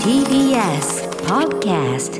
[0.00, 2.16] TBS Podcast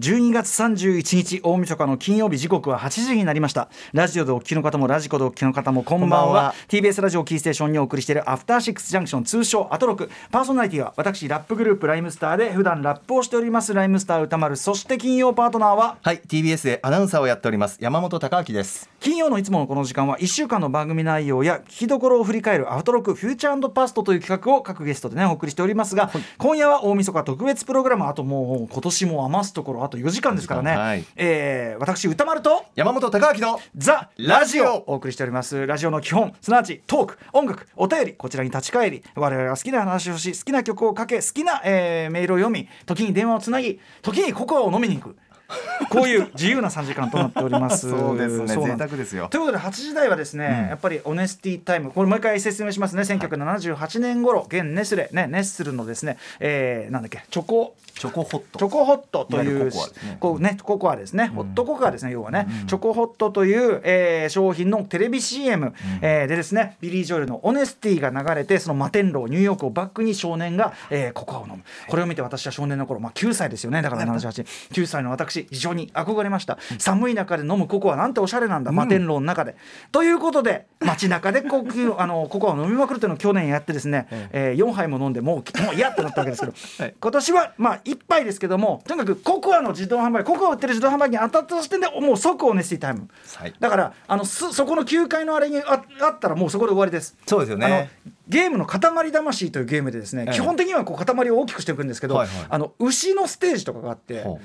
[0.00, 3.68] 12月31日大晦日の金曜日時刻は8時になりました。
[3.92, 6.18] ラジオでお聞きの方もラジコでお聞きの方もこんばんは。
[6.18, 6.54] こんばんは。
[6.66, 10.10] TBS ラジオキーステーションにお送りしているアフターシックスジャンクション通称アトロク。
[10.32, 14.56] パーソナリティは私ラップグループライムスターで普段ラップをしておりますライムスター歌丸。
[14.56, 18.90] そして金曜パートナーははい TBS でアナウンサーをやっております山本貴明です。
[18.98, 31.04] 金曜のいつものこの時間は1週間の番組内容や聞きどころを振り返るアフトロクフューチャーパストという企画を各ゲストでねお送りしておりますが、今夜は大晦日特別プログラムあともう今年も余すところあと4時間ですからね、はい。
[31.16, 34.64] えー私歌丸と山本貴明のザ・ラジオ。
[34.64, 34.84] ラジオ。
[34.86, 35.66] お送りしております。
[35.66, 45.16] ラジオの基本すなわちトーク音楽お便りこちらに立ち返り我々が好きな話をし好きな曲をかけ好きな、えーメールを読み時に電話をつなぎ時にココアを飲みに行く
[45.90, 47.88] こういう自由な3時間となっております。
[47.90, 48.46] そうですね。
[48.46, 49.28] 贅沢ですよ。
[49.28, 51.90] ということで8時台はですね、やっぱりオネスティタイム。
[51.90, 53.02] これもう一回説明しますね。
[53.02, 57.74] 1978年頃現ネスレねネッスルのですね、えー、なんだっけチョコ。
[57.94, 58.58] チョコホット。
[58.58, 59.70] チョコホットという
[60.18, 71.62] こうねココアですね、ホットココアですね要はね、チョコホットという、えー商品のテレビ CM、えーでですねビリー・ジョエルの「オネスティ」が流れてその摩天楼ニューヨークをバックに少年が、えーココアを飲む。
[71.88, 73.80] これを見て私は少年の頃、まあ、9歳ですよね。
[73.82, 79.56] だから78 9歳の私非常に憧れました、寒い中で飲むココアなんておしゃれなんだ、摩天楼の中で。
[79.92, 86.52] ということで街中で高級 あのココアを飲みまくるというのを去年やってですね、えー4杯も飲んでもうもう嫌ってなったわけですけど、
[86.84, 86.94] はい。
[87.00, 93.54] 今年はまあ1杯ですけどもとにかくココアの自動販売ココアを売ってる自動販売機に当たった時点でもう即オネスティタイム、はい。
[93.58, 97.16] だからあのすそこの9階のあれにああったらもうそこで終わりです。
[97.26, 97.66] そうですよね。
[97.66, 98.80] あのゲームの「塊
[99.12, 100.34] 魂」というゲームでですね、ええ。
[100.34, 102.46] 基本的にはこう塊を大きくしていくんですけど、はいはい。
[102.48, 104.40] あの牛のステージとかがあってほ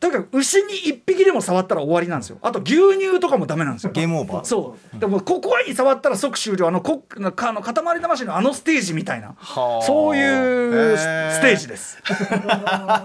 [0.00, 2.38] とにかく牛に1匹でも触ったら終わりなんですよ。
[2.40, 3.92] あと牛乳とかもダメなんですよ。
[3.92, 4.44] ゲームオーバー。
[4.44, 4.98] そう。
[4.98, 9.34] でもココアに触ったら即終了あのこあの塊魂のあのステージみたいな。
[9.36, 9.84] はあ。
[9.84, 12.02] そういうステージです。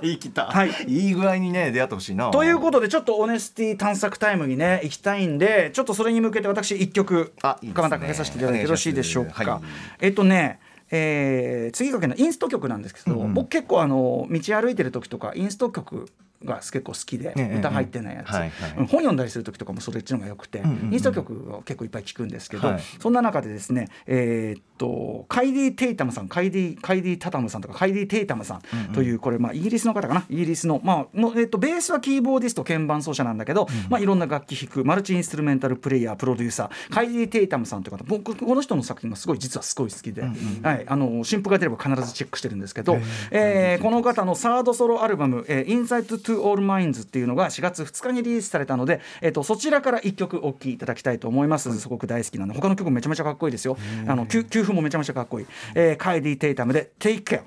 [0.02, 0.72] 言い切った、はい。
[0.88, 2.32] いい具合にね出会ってほしいな。
[2.32, 7.90] ということでちょっとオネスティ探索タイムにね行きたいんでちょっとそれに向けて私一曲あいいですね。
[7.90, 9.42] かけさせていただいてよろしいでしょうか。
[9.44, 9.62] お願い。
[10.00, 13.34] えっとねえー次かけのインスト曲なんですけど、うんうん。
[13.34, 16.08] 僕結構あの道歩いてる時とかインスト曲
[16.46, 18.32] が結構好きで、歌入ってないやつ、
[18.78, 30.26] 本読んだりする時とかもそれっちのがよくて、インスト曲を結構いっぱい聞くんですけど、そんな中でですねえっとカイディ・テイタムさんカイディ・カイディタタムさんとかカイディ・テイタムさんというこれまあイギリスの方かな？
[30.30, 42.98] イギリスのまあえっとベースはキーボーディスト鍵盤奏者なんだけど、まあいろんな楽器弾くマルチインストゥルメンタルプレイヤープロデューサーカイディ・テイタムさんという方僕この人の作品がすごい実はすごい好きで、はいあの新譜が出れば必ずチェックしてるんですけど、
[43.32, 52.54] えー、この方のサードソロアルバム「インサイト・トゥ・2 All Minds っていうのが4月2日にリリースされたので、えー、とそちらから1曲お聴きいただきたいと思います、すごく大好きなの。
[52.54, 53.78] 他の曲もめちゃめちゃかっこいいですよ。
[54.08, 55.46] あの給付もめちゃめちゃかっこいい、
[55.76, 57.42] えー、カイディ・テイタムで「Take Care」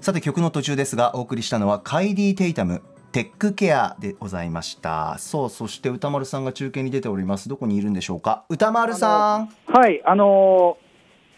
[0.00, 2.82] さて曲の途中ですがお送りしたのはカイディ・テイタム
[3.12, 5.16] テックケアでございました。
[5.18, 7.48] そうそして歌丸さんが中継に出ております。
[7.48, 8.44] どこにいるんでしょうか？
[8.48, 9.52] 歌丸さん。
[9.66, 10.89] はいあのー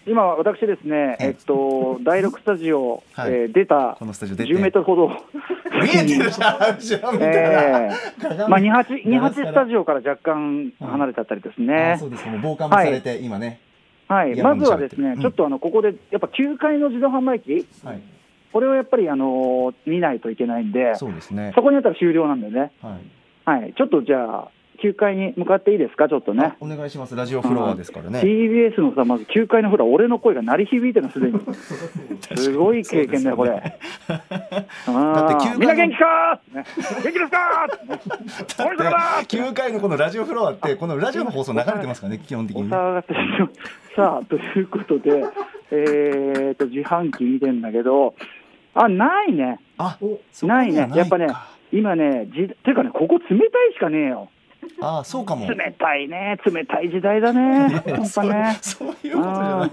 [0.06, 3.32] 今私ですね、ええっと、第6スタジオ、はい。
[3.32, 4.52] えー出たこのスタジオ出て。
[4.52, 8.48] 10メートルほど、見えてるじゃん後ろ見たら、えー。
[8.48, 12.24] まあ、28, 28スタジオから若干離れちゃったりですあねそ、うです。
[12.24, 13.60] かもう防寒もされて、今ね。
[14.08, 18.02] はい、まずはですね、ちょっとあのここでやっぱ9階の自動販売機、はい。
[18.52, 21.52] これをやっぱり、あのー見ないといけないんで、そそうですね。
[21.54, 22.98] こにあったら終了なんでね、は
[23.56, 23.60] い。
[23.62, 24.48] はい、ちょっとじゃあ、
[24.82, 26.44] 9階に向かっていいですか、ちょっとね。
[26.44, 26.56] あ。
[26.60, 27.14] お願いします。
[27.14, 31.38] ラジオフロアですからね、TBS のさ、まず9階のフロア、俺の声が鳴り響いてるの、すでに。
[32.36, 33.50] すごい経験だよ、これ。
[33.50, 34.34] だって
[34.86, 45.24] あ9階のーみんな元気か元気ですかーおいしかだ9階のこのラジオフロアってこのラジオの放送流れてますからね基本的おにさあ、ということで、
[45.70, 48.14] えーと、自販機見てんだけど、
[48.74, 49.60] あ、ないね。
[49.76, 49.98] あ
[50.42, 50.90] ないね。
[50.94, 54.30] やっぱねか、今ね、じていうかね、ここ冷たいしかねえよ。
[54.80, 55.48] ああそうかも。
[55.48, 58.58] 冷たいね、冷たい時代だね、本当ね。
[58.60, 59.70] そういうことじゃない。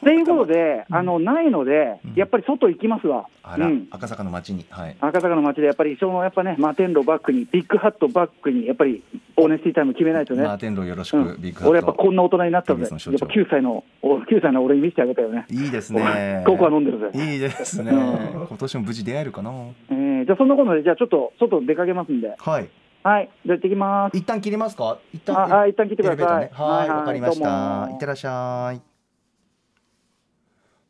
[0.00, 3.26] ということで、あのないので、やっぱり外行きますわ。
[3.42, 3.88] あら、うん。
[3.90, 4.64] 赤坂の街に。
[4.70, 4.96] はい。
[5.00, 9.02] 赤坂の街でやっぱり、そのやっぱね、摩天楼バックに、ビッグハットバックに、やっぱり
[9.36, 10.44] オーネスティタイム決めないとね。
[10.44, 11.40] マーテンローよろしく、うん。
[11.40, 11.70] ビッグハット。
[11.70, 15.46] 俺やっぱこんな大人になったので、やっぱの所長9歳の、お9歳の俺に見せてあげたよね。
[15.50, 16.44] いいですね。
[16.46, 17.10] ココア飲んでるぜ。
[17.14, 18.46] いいですね、うん。
[18.46, 19.50] 今年も無事出会えるかな。
[19.90, 22.68] えーじゃあそんなことで、じゃあちょっと外出かけますんで、はい
[23.02, 24.16] はい、じゃあ行ってきます。
[24.16, 24.98] 一旦切りますか？
[25.12, 26.44] 一旦ああ一旦切ってください。
[26.44, 26.50] ね。
[26.52, 27.88] はいわかりました。
[27.90, 28.82] いってらっしゃい。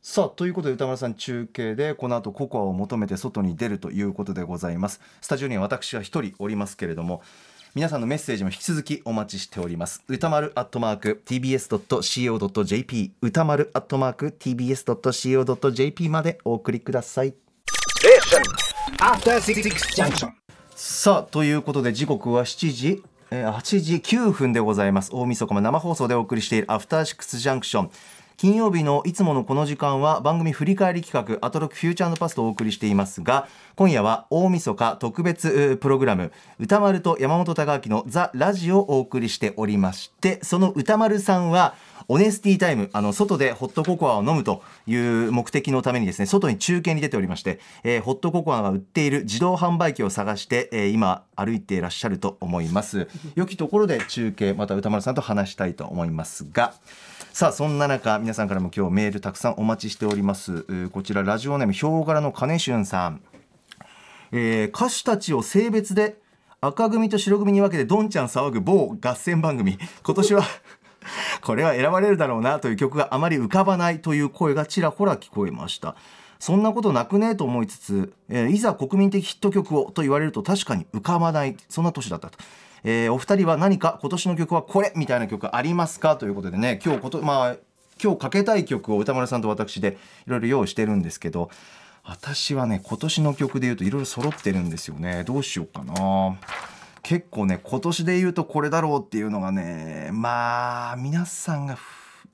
[0.02, 5.00] さあということで歌丸さん中継でこの後ココアを求めて外に出るということでございます。
[5.20, 7.22] スタジオには私は一人おりますけれども
[7.74, 10.02] 皆さんのメッセージも引き続きお待ちしております。
[10.08, 17.34] 歌丸アットマーク tbs.co.jp 歌丸アットマーク tbs.co.jp までお送りください。
[18.98, 19.62] After Six
[19.94, 20.30] Junction.
[20.82, 25.10] さあということで時刻は7時え8時9分でございます。
[25.12, 27.90] 大晦日も生放送でお送りしているアフターシックスジャンクション。
[28.38, 33.46] 金曜日のいつものこの時間は番組振り返り企画アトロックフューチャーパストをお送りしていますが
[33.76, 41.74] 今夜は大晦日特別プログラム歌丸と山本隆明のザ・ラジオをお送りしておりましてその歌丸さんは
[42.10, 53.06] オネスティタイムあの外でホットココアを飲むという目的のためにですね外に中継に出ておりまして、えーホットココアが売っている自動販売機を探して、えー今歩いていらっしゃると思います。
[53.36, 56.74] 良きところで中継また歌丸さんと話したいと思いますが。
[57.32, 60.88] さあそんな中皆さんからも今日メールたくさんお待ちしております。
[60.88, 63.20] こちらラジオネームヒョウ柄の金俊さん。
[64.32, 66.16] えー歌手たちを性別で
[66.60, 69.78] 赤組と白組に分けてどんちゃん騒ぐ某合戦番組。
[70.02, 70.42] 今年は
[71.42, 75.96] これは選ばれるだろうなという曲があまり浮かばないという声がちらほら聞こえました。
[76.38, 82.38] そんなことなくねと思いつつ、えーいざ国民的ヒット曲をと言われると確かに浮かばないそんな年だったと、
[82.82, 87.56] えーお二人は何か今年の曲はこれみたいな曲ありますかということでね今日ことまあ
[88.02, 91.50] 今日かけたい曲を歌丸さんと私でいろいろ用意してるんですけど
[92.04, 95.24] 私はね今年の曲で言うといろいろ揃ってるんですよね。
[95.24, 96.38] どうしようかな。
[97.02, 101.82] 結構ね今年で言うとこれだろうっていうのがねまあ皆さんがふ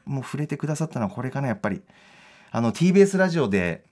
[0.05, 1.83] もう触れてくださったのはこれかなやっぱり。
[2.53, 3.83] あの TBS ラジオで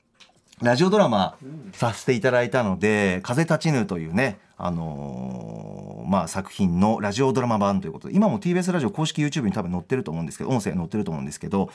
[0.62, 1.36] ラジオドラマ
[1.72, 11.70] させていただいたので「風立ちぬ」というね、あのーまあ、作品のラジオドラマ版ということで今も TBS ラジオ公式 YouTube に多分載ってると思うんですけど音声載ってると思うんですけど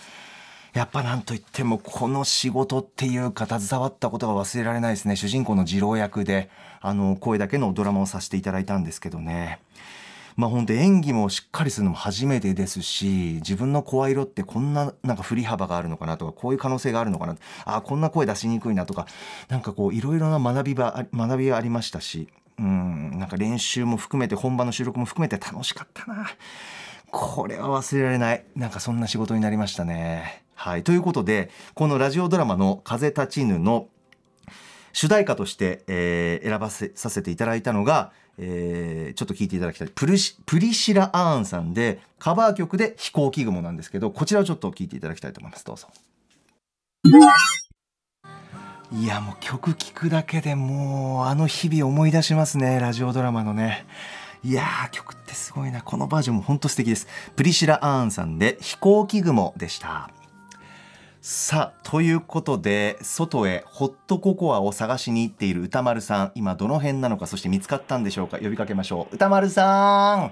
[0.74, 6.50] やっぱなんといってもこの仕事っていうか携わったことが忘れられないですね主人公の次郎役で
[6.82, 9.60] あの声だけのドラマをさせていただいたんですけどね
[10.36, 17.36] まあ本当演技もしっかりするのも初めてですし自分の声色ってこんななんか振り幅があるのかなとかこういう可能性があるのかな
[17.66, 19.08] あこんな声出しにくいなとか
[19.50, 22.30] なんかこういろいろな学びがあ学びがありましたし
[22.60, 26.30] うんなんか練習も含めて本番の収録も含めて楽しかったな。
[27.12, 30.44] これは忘れられないなんかそんな仕事になりましたね。
[30.60, 30.84] はい。
[30.84, 33.88] ということでこのラジオドラマの「風立ちぬ」の
[34.92, 39.88] 主題歌として、えー選ばせさせていただいたのが、えーちょっと聞いていただきたい。
[39.88, 45.64] プルシプリシラ・アーンさんでカバー曲で「飛行機雲」なんですけどこちらをちょっと聞いていただきたいと思います。
[45.64, 45.88] どうぞ。
[48.92, 52.80] いやもう曲聴くだけでもうあの日々思い出しますね。
[52.80, 53.86] ラジオドラマのね。
[54.44, 55.82] いやー曲ってすごいな。
[55.82, 57.08] このバージョンも本当素敵です。
[57.38, 60.10] プリシラ・アーンさんで「飛行機雲」でした。
[61.22, 68.38] さあということで外へホットココアを探しに行っている歌丸さん今どの辺なのかそして見つかったんでしょうか？
[68.38, 69.16] 呼びかけましょう。
[69.16, 70.32] 歌丸さ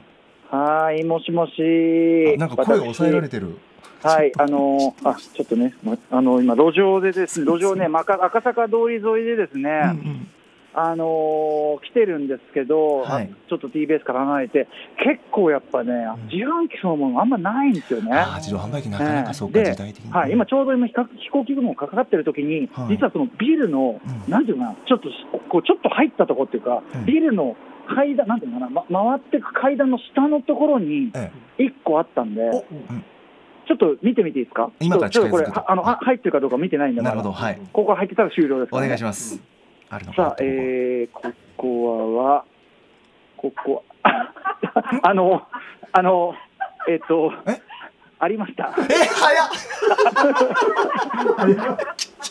[0.50, 1.52] はい、もしもし。
[1.62, 2.40] ん。
[2.40, 3.38] なんか声が抑えられて。
[3.38, 3.58] てる
[4.02, 10.32] はい、あのーあ、ちょっとね、まあの今路上でですね、路上ね、赤坂通り沿いでですね、うんうん
[10.74, 13.34] あのー来てるんですけど、はい。
[13.50, 14.68] ちょっと TBS から離れて、
[15.04, 15.92] 結構やっぱね、
[16.32, 18.12] 自販機そのものあんまないんですよね。
[18.14, 22.96] あー自動販売機なかなかそうかで時代的にはい、今ちょうど今飛行飛行機雲がかかってる時に、はい。
[22.98, 24.32] 実はそのビルの、うん。
[24.32, 25.10] なんていうかな、ちょっと
[25.50, 27.06] こうちょっと入ったとこっていうか、うん。
[27.06, 27.56] ビルの
[27.88, 32.42] 階段、なんていうのかな、ま、回ってく階段の下のところにえ1個あったんで、
[33.68, 37.60] ちょっと見てみていいですか、今からちょっとこれあのは入ってるかどうか見てないんで、なるほどはい。
[37.74, 39.42] ここ入ってたら終了ですかお願いします
[39.90, 42.46] あるのかなさあ、えー、ここは、
[43.38, 44.34] ここは、
[45.04, 45.48] あの、
[45.92, 46.36] あの、
[46.88, 47.62] えっ、とえ、
[48.20, 48.74] ありました。
[48.90, 49.50] え早っ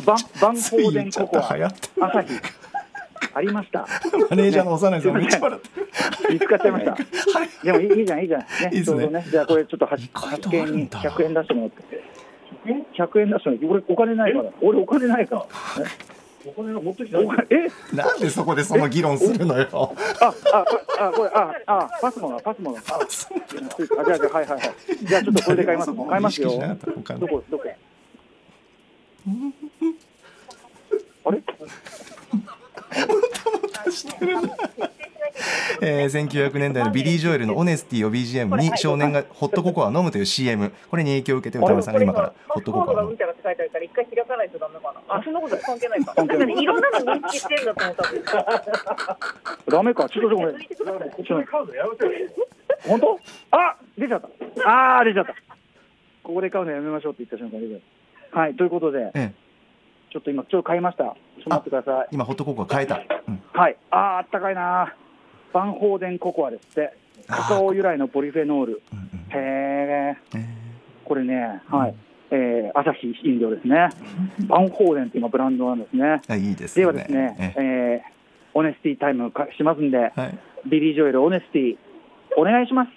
[0.05, 2.33] バンバンついホーデ言っちゃっンココア、朝日。
[3.35, 3.87] ありました。
[4.31, 5.39] マネージャーの幼いさんね見つ
[6.47, 6.93] かっちゃいました。
[6.93, 7.01] はい
[7.65, 8.41] でもいいいいじゃん、いいじゃん。
[8.41, 9.27] ね、いいっすねちょうどね。
[9.31, 12.03] じゃあこれちょっと発見にあるんだ100円出してもらって。
[12.99, 13.67] 100円出してもらって。
[13.67, 14.51] 俺お金ないから。
[14.63, 15.47] 俺お金ないから。
[16.47, 17.19] お金持ってきた。
[17.19, 17.25] え？
[17.93, 19.67] なんでそこでその議論するのよ
[20.21, 20.65] あ、あ、
[21.09, 22.79] あ、これ、あ、あ、パスモの、パスモの。
[22.79, 23.05] あ、あ
[24.05, 24.73] じゃあ、じゃあ、はい、はい、はい。
[25.03, 25.93] じゃあ、ちょっとこれで買います。
[25.93, 27.65] 買いますよ意識しなかった他のどこ、どこ。
[35.89, 43.17] えー、1900年代のビリー・ジョエルの「オネスティ」を BGM に少年がホットココアを飲むという CM これに影響を受けて歌丸さんが今からホットココアを飲む
[43.87, 45.01] 一回開かないとダメかな。
[45.15, 46.15] あ、そんなこと関係ないか。
[46.17, 49.19] なんかね、いろんなの認識してるんだと思った。
[49.69, 50.57] ダメか、ちょっと、ごめん。
[52.87, 53.21] 本当？
[53.53, 54.29] あ、出ちゃった。
[54.99, 55.35] あー、出ちゃった。
[56.23, 57.81] ここで買うのやめましょうって言った瞬間出ちゃっ
[58.33, 58.41] た。
[58.41, 59.33] はい、ということで、ええ、
[60.13, 61.05] ちょっと今、ちょっと買いました。
[61.05, 61.15] ちょっ
[61.45, 62.09] と待ってください。
[62.11, 63.77] 今ホットココア変えた、うん、はい。
[63.91, 64.95] あー、あったかいな。
[65.57, 66.93] あバンホーデンココアですって。
[67.27, 68.83] カカオ由来のポリフェノール。
[68.93, 70.57] うんうんへええ
[71.05, 71.95] これねはい、
[72.31, 73.89] えー、アサヒ飲料ですね。
[74.47, 76.21] バンホーデンって今ブランドなんですね。
[76.39, 78.03] いいですでよはですね、ええ。
[78.55, 80.39] ー、 Honesty time かしますんで、はい。
[80.69, 81.77] ビリー・ジョエル、 Honesty、
[82.37, 82.91] お願いします。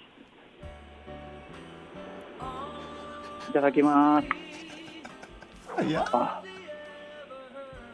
[3.50, 5.84] いただきます。
[5.84, 6.42] いやあ、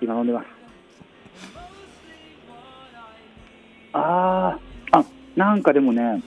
[0.01, 0.56] 今飲んでます。
[3.97, 5.05] あーあ、
[5.37, 6.23] なんかでもね、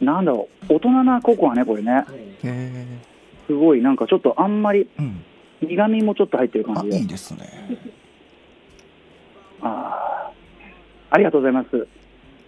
[0.00, 2.04] なんだろう、大人なココアね、これね。
[2.44, 2.86] え
[3.46, 4.88] すごい、なんかちょっとあんまり
[5.62, 6.98] 苦味もちょっと入ってるあ感じで。
[6.98, 7.48] いいですね。
[9.62, 11.86] あーありがとうございます。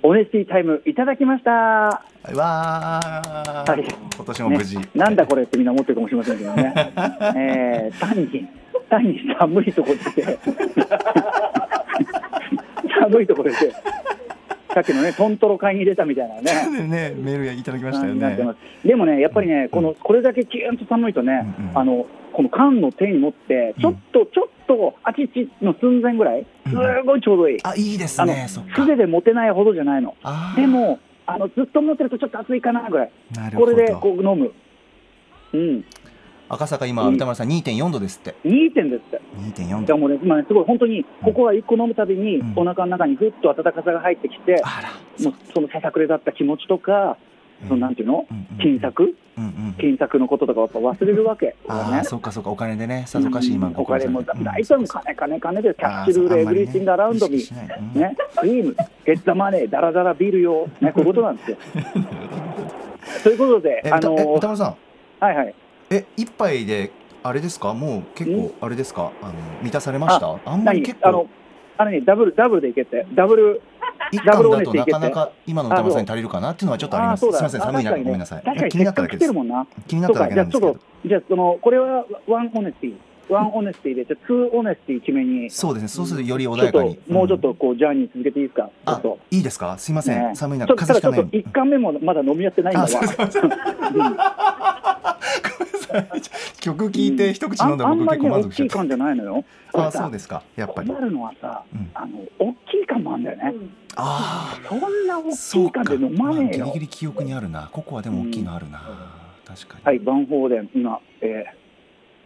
[0.02, 1.50] オネスティタイムいただきました。
[1.52, 3.84] わー、はい。
[4.16, 6.74] 今年も無事、ね、なんだこれってみんな思ってるかもしれませんけどね、
[7.36, 8.46] えー、単に
[8.90, 10.38] 単に寒いところで。
[13.00, 13.56] 寒いところで
[14.76, 16.86] さっきのねトントロ買いに出たみたいなね。
[16.86, 17.14] ね。
[17.16, 18.38] メールいただきましたよね。
[18.84, 28.46] でもねやっぱりねこのこれだけキューンと寒いとね、うんうんあのこの缶の手に持ってちょっと、ちょっとあちちの寸前ぐらいすごいちょうどいい、あいいですね。
[28.46, 30.14] 素手で持てないほどじゃないの。
[30.54, 33.10] でもあのずっと持ってるとちょっと熱いかなぐらい。
[33.56, 34.52] これでこう飲む。
[35.54, 35.84] うん
[36.48, 37.14] 赤坂今うん。
[37.14, 38.34] 歌丸さん2.4度ですって。
[38.44, 39.20] 2点ですって。
[39.62, 39.86] 2.4度。
[39.86, 44.90] でもね、今ね、すごい本当に、ここは1個飲むたびにうん、お腹の中にふっと温かさが入ってきて、あら。
[45.24, 47.16] もうそのささくれだった気持ちとか、
[47.68, 48.26] そのなんていうの？
[48.30, 51.54] うんうん、金策、うんうん金策のこととかやっぱ忘れるわけ。
[51.68, 54.44] ああそうかそうかお金でねさぞかし今うんお金も、うん。
[54.44, 57.78] 大体もう金、金、金で、キャッチルール、エブリシングアラウンドミ意識しない。
[57.94, 58.00] うん。
[58.00, 61.56] ね、クリーム、ゲッツァマネー、ダラダラビールよ、ね、こういうことなんですよ。
[63.22, 64.76] ということでえ、あの歌丸さん。
[65.20, 65.54] はいはい。
[65.90, 66.90] え一杯で
[67.22, 67.74] あれですか？
[67.74, 69.12] もう結構あれですか？
[69.22, 70.38] あの満たされました？
[70.44, 71.28] あんまり結構。
[71.78, 73.60] 何あの、ね、ダブル、ダブルでいけて、ダブル、
[74.10, 77.20] 一ダブル貫だとなかなか今の宇多丸さんに足りるかなっていうのはちょっとあります。
[77.20, 78.04] すみません寒い中ね。
[78.04, 78.42] ごめんなさい。
[78.70, 79.32] 気になっただけです。
[79.86, 80.76] 気になっただけなんですけど。
[81.04, 85.50] じゃあそのこれは one Honesty one Honesty でじゃあ two Honesty 決めに。
[85.50, 85.88] そうですね。
[85.88, 86.98] そうするとより穏やかに。
[87.08, 88.70] もうちょっとこうジャーニー続けていいですか？
[88.86, 89.76] あいいですか？
[89.76, 90.30] すいませね。
[90.30, 92.76] ん寒い中風邪ひかない一巻目もまだ飲み合ってないん。
[92.76, 92.88] だわ
[96.60, 98.80] 曲聞いて一口飲んだら僕結構満足しちゃった。
[98.80, 99.44] あんまり大きい缶じゃないのよ。
[99.74, 100.42] あそうですか。
[100.56, 100.88] やっぱり。
[100.88, 101.64] 困るのはさ、
[101.94, 103.54] あの大きい缶もあるんだよね。
[103.96, 104.68] ああ。
[104.68, 106.66] そんな大きい缶で飲まねえよ。
[106.66, 107.68] ギリギリ記憶にあるな。
[107.72, 108.80] ココアでも大きいのあるな。
[109.46, 109.84] 確かに。
[109.84, 111.44] はい、バンホーデン今、え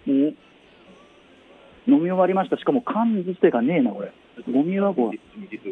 [0.06, 0.36] ー、ん
[1.86, 2.56] 飲み終わりました。
[2.56, 4.12] しかも缶自体がねえなこれ。
[4.50, 5.12] ゴミ箱。
[5.12, 5.18] ち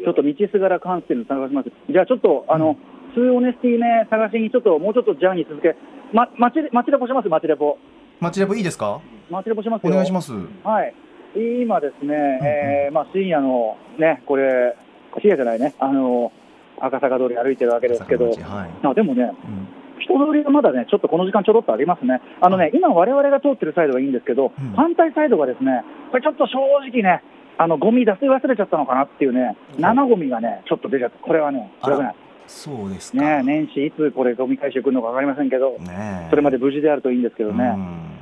[0.07, 1.71] ょっと道すがら缶っていうの探します。
[1.89, 2.77] じゃあちょっとあの。
[3.15, 5.75] 2オネスティ目探しに、ちょっともうちょっとジャーニー続け、
[6.13, 7.77] ま、待ち待ちレポします、待ちレポ。
[8.19, 10.33] 待ちレポいいですか待ちレポしますお願いします。
[10.63, 10.93] はい。
[11.35, 14.75] 今ですね、うんうん、えー、まあ深夜のね、これ、
[15.21, 16.31] 深夜じゃないね、あの、
[16.79, 19.67] 赤坂通り歩いてるわけですけど、はい、あでもね、うん
[20.01, 22.21] 人通りがまだね、ちょっとこの時間ちょろっとありますね。
[22.39, 26.57] あのね、今我々が通ってるサイドはいいんですけど、うん、反対サイドがですね、これちょっと正
[26.89, 27.21] 直ね、
[27.57, 31.19] あの、ゴミ出せ忘れちゃったのかなっていうね、生ゴミがね、ちょっと出ちゃった。
[31.19, 32.15] これはね、危ない。
[32.49, 33.17] そうですか。
[33.19, 36.29] ね、年始いつこれゴミ回収来るのか分かりませんけど、ねえ。
[36.31, 37.63] それまで無事であるといいんですけどね。
[37.63, 38.17] うん。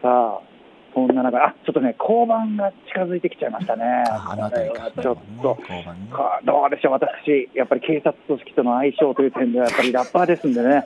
[0.00, 0.40] さあ、
[0.94, 3.84] そんな中、あ、ちょっとね、交番が近づいてきちゃいましたね。
[4.08, 5.58] ああの辺りかちょっと。
[5.68, 5.84] ね。
[6.12, 10.84] かどうでしょう、私、やっぱり警察組織との相性という点では、やっぱりラッパーですんでね、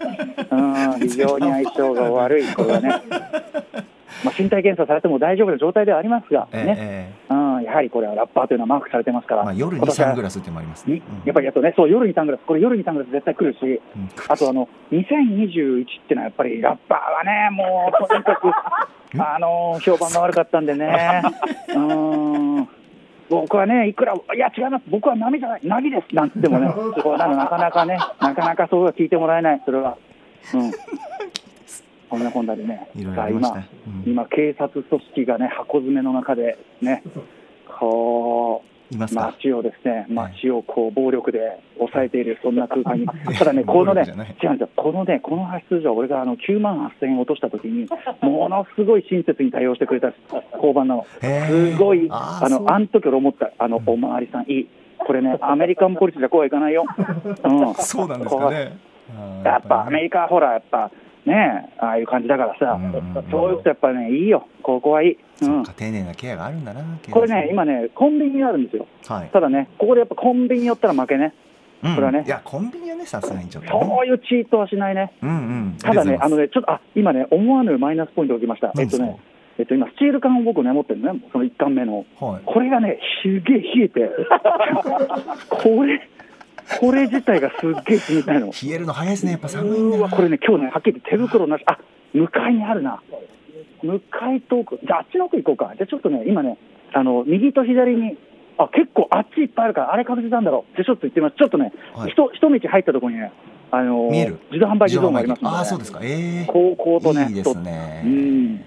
[0.51, 2.89] うん、非常に相性が悪い、これはね、
[4.25, 7.13] まあ、身体検査されても大丈夫な状態ではありますが、ええねえ。
[7.31, 7.36] うん、や
[7.77, 10.97] はりこれはラッパーというのはマークされてますから、えまあ夜にサングラスってもありますね。
[10.97, 14.11] にやっぱりあとね、そう、夜にサングラス、これ、夜にサングラス絶対来るし、うん。
[14.29, 18.51] あとあの、2021ってのはやっぱりラッパーはね、もうとにかく、
[19.23, 21.23] あの評判が悪かったんでね、
[21.75, 22.69] うん、
[23.29, 26.15] 僕はね、いくら、いや、違います、僕は波じゃない、ナギです。
[26.15, 26.69] なんつってもね、
[27.03, 29.97] こうなのなかなかね、なかなかそうは聞いてもらえない、それは。
[30.55, 30.73] うん。
[32.09, 33.65] こんなこんなでね、いろいろさあ今うん。
[34.07, 37.03] 今、警察組織がね、箱詰めの中でね、
[38.91, 39.33] いますか？
[39.39, 47.89] 街をですね、街をこう暴力で抑えている、そんな空間に、やただね、このね、違うんですよ、このね、この発出所は、俺があの9万8000円落としたときに、
[48.21, 50.13] ものすごい親切に対応してくれた
[50.55, 54.69] 交番なの、すごい、あの、あん時俺思った、あの、おまわりさん、いい、
[54.99, 56.85] これね、アメリカンポリスじゃこうはいかないよ、
[57.45, 58.77] うん、 そうなんですかね。
[59.45, 60.91] やっぱアメリカはほら、やっぱ
[61.27, 62.79] ね、ああいう感じだからさ
[63.31, 65.19] そういうことやっぱね、いいよ、ここはいい。
[65.43, 65.65] うん。
[65.65, 68.87] 丁寧なケアがあるんだなこれね、今ね、コンビニにあるんですよ。
[69.07, 69.31] はい。
[69.31, 71.35] ただね、ここでやっぱコンビニ寄ったら負けね。
[71.83, 71.95] うん。
[71.97, 72.25] これはね。
[72.25, 75.13] いやコンビニはねさすがにちょっとそういうチートはしないね。
[75.21, 75.77] うんうん。
[75.79, 78.73] ただね、あのねね、ちょっと、あ、今ね、思わぬマイナスポイントが起きました。
[78.79, 79.19] えっとね、
[79.59, 82.05] えっと、今、スチール缶を僕ね、持ってるのね、その1巻目の。
[82.21, 82.43] はい。
[82.45, 84.11] これがね、すげえ冷えて、
[85.51, 86.09] これ、
[86.81, 88.47] これ自体がすっげえ冷たいの。
[88.47, 91.79] 冷えるの早いですねやっぱ寒いんだこれね、今日ね、はっきり手袋なし、あ
[92.13, 93.03] 向かいにあるな、
[93.83, 96.59] 向かいと奥、じゃあ、あっちの奥行こうか、じゃあちょっとね、今ね、
[96.93, 98.17] あの右と左に、
[98.59, 102.11] あ結構あっちいっぱいあるから、あれかぶせたんだろう、じゃあちょっと行ってみます、ちょっとね、はい。
[102.11, 103.33] ひと一道入ったところにね、
[103.71, 104.39] あの見える？
[104.51, 106.01] 自動販売機ゾーンがありますんで、ね、ああそうですか。
[106.03, 108.03] ええ高校とね、いいですね。
[108.05, 108.65] うん、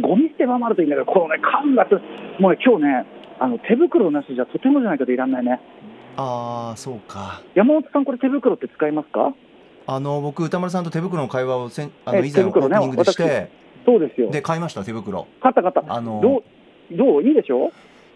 [0.00, 1.92] ゴミ捨て場もあるといいんだけど、このね、缶がつ、
[2.40, 3.06] もうね、今日ね、
[3.38, 5.60] あの手袋なしじゃとてもじゃないけどいらんないね。
[6.16, 7.42] ああそうか。
[7.54, 9.34] 山本さん、これ手袋って使いますか？
[9.86, 13.50] あの僕歌丸さんと手袋の会話をせんあのえ以前オープニングでして
[13.84, 14.30] そうですよ。
[14.30, 15.28] で買いました手袋。
[15.40, 15.84] 買った買った。
[15.86, 16.42] あのどう
[16.96, 17.70] どういいでしょ？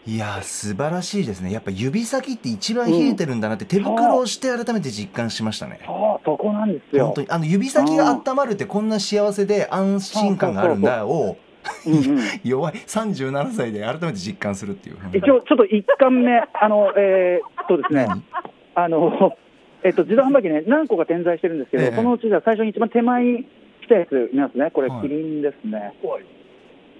[0.07, 1.53] いやー素晴らしいですね。
[1.53, 5.79] やっぱ指先って一番冷えてるんだなって手袋をして改めて実感しましたね。
[5.85, 7.05] そう、そこなんですよ。
[7.07, 7.29] 本当に。
[7.29, 11.37] あの指先が温まるってこんな幸せで安心感があるんだを
[11.87, 12.21] うんうん。
[12.45, 12.75] 弱い。
[12.75, 18.07] 37歳で改めて実感するっていう一応、ちょっと1巻目、あの、えーっとですね、
[18.75, 19.37] あの、
[19.83, 21.93] えっと、自動販売機ね、何個か点在してるんですけど、ええ。
[21.93, 23.45] そのうちじゃ最初に一番手前に
[23.83, 24.71] 来たやつ見ますね。
[24.71, 25.03] これ、はい。
[25.03, 25.93] キリンですね。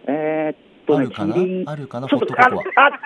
[0.07, 1.35] えーっとね、あるかな？
[1.35, 1.69] キリン。
[1.69, 2.09] あるかな？
[2.09, 2.51] ちょっと、あ、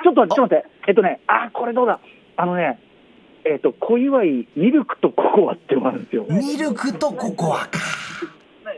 [0.02, 0.64] ちょっと待って、ちょっと待って。
[0.87, 1.99] えっとね、あ、これどうだ？
[2.37, 2.78] あのね、
[3.44, 6.25] えっと、小祝いミルクとココアってのがあるんですよ。
[6.28, 7.80] ミルクとココアか。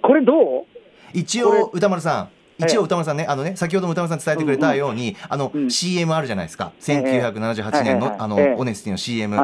[0.02, 0.64] これどう？
[1.12, 6.72] 一応歌丸さん一応歌丸さんね、あのね、先ほども歌丸さん伝えてくれたように、あの、うん CM あるじゃないですか。
[6.88, 9.36] ええ1978年の、あの、ええオネスティの CM。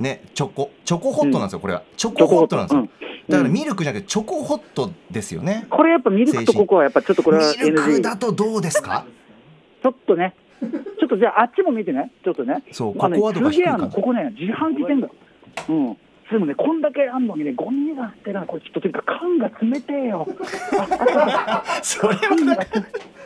[0.00, 1.82] ね、チョコ、チョコホットなんですよ、これは。
[1.96, 2.80] チョココホットなんですよ。
[2.82, 2.90] うん
[3.28, 5.66] だからミルクじゃなくて、チョコホットですよね。
[5.68, 8.00] これやっぱミルクとココアはやっぱちょっとこれはミルク NG。
[8.00, 9.04] だとどうですか？
[9.82, 12.62] ちょっとね、ちょっとじゃああっちも見てね、ちょっとね。
[12.72, 15.08] そうあのねココア度が低いかここね、自販機店だ。
[15.68, 15.96] うん。
[16.30, 20.26] でもね、こんだけあんのにね、ゴミがあってな、これちょっとというか、 缶が冷てえよ。
[21.82, 22.56] それは缶が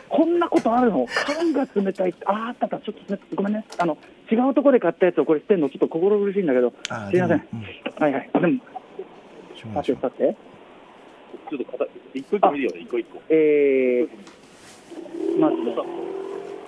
[0.07, 1.05] こんなことあるの？
[1.25, 3.65] 缶が冷たいって、あーあったあった、ちょっとね、ごめんね。
[3.77, 3.97] あの、
[4.31, 7.47] 違うところで買ったやつをこれ捨てんの、ちょっと心苦しいんだけど、あすいません。
[7.53, 7.63] うん。
[7.99, 8.29] はいはい。
[8.31, 8.53] あでも、
[9.55, 9.73] しょう。
[9.73, 10.35] がないさてさて、
[11.49, 13.21] ちょっと片一個一個見るよね、一個一個。
[13.29, 15.55] えー、まず、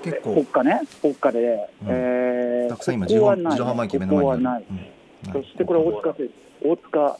[0.04, 0.36] 結構。
[0.36, 1.40] ポッカね、ポッカで、
[1.84, 1.88] うん。
[1.88, 4.38] えー、たくさん今自動自動販売機目の前にある。
[4.38, 4.66] ここはない。
[4.70, 4.95] うん
[5.32, 6.30] そしてこれ大塚製
[6.64, 7.18] 大塚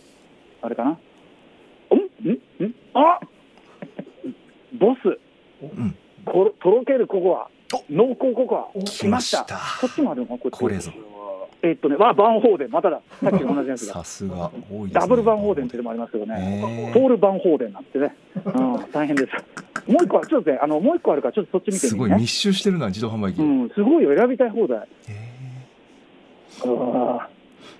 [0.62, 0.92] あれかな？
[0.92, 0.94] ん？
[0.94, 2.66] ん？
[2.66, 2.76] ん？
[2.94, 3.20] あ！
[4.80, 5.20] ボス。
[5.62, 5.96] うん。
[6.26, 7.84] とろけるココアお！
[7.90, 9.46] 濃厚ココア来ました。
[9.82, 10.92] こっちもあるのこれぞ。
[11.62, 12.72] えっとねわバンホーデン。
[12.72, 13.02] まただ。
[13.24, 19.92] さっきの同じやつがさすが多いですねダブルバンホーデンっていうのもありますけどね、えポールバンホーデンなんてね、うん、大変です。
[19.92, 21.90] もう一個はちょっとねあのもう一個あるからちょっとそっち見てね。
[21.90, 23.42] すごい密集してるな自動販売機。
[23.42, 24.16] うんすごいよ。
[24.16, 24.88] 選びたい放題。
[25.08, 25.32] え
[26.62, 27.35] あー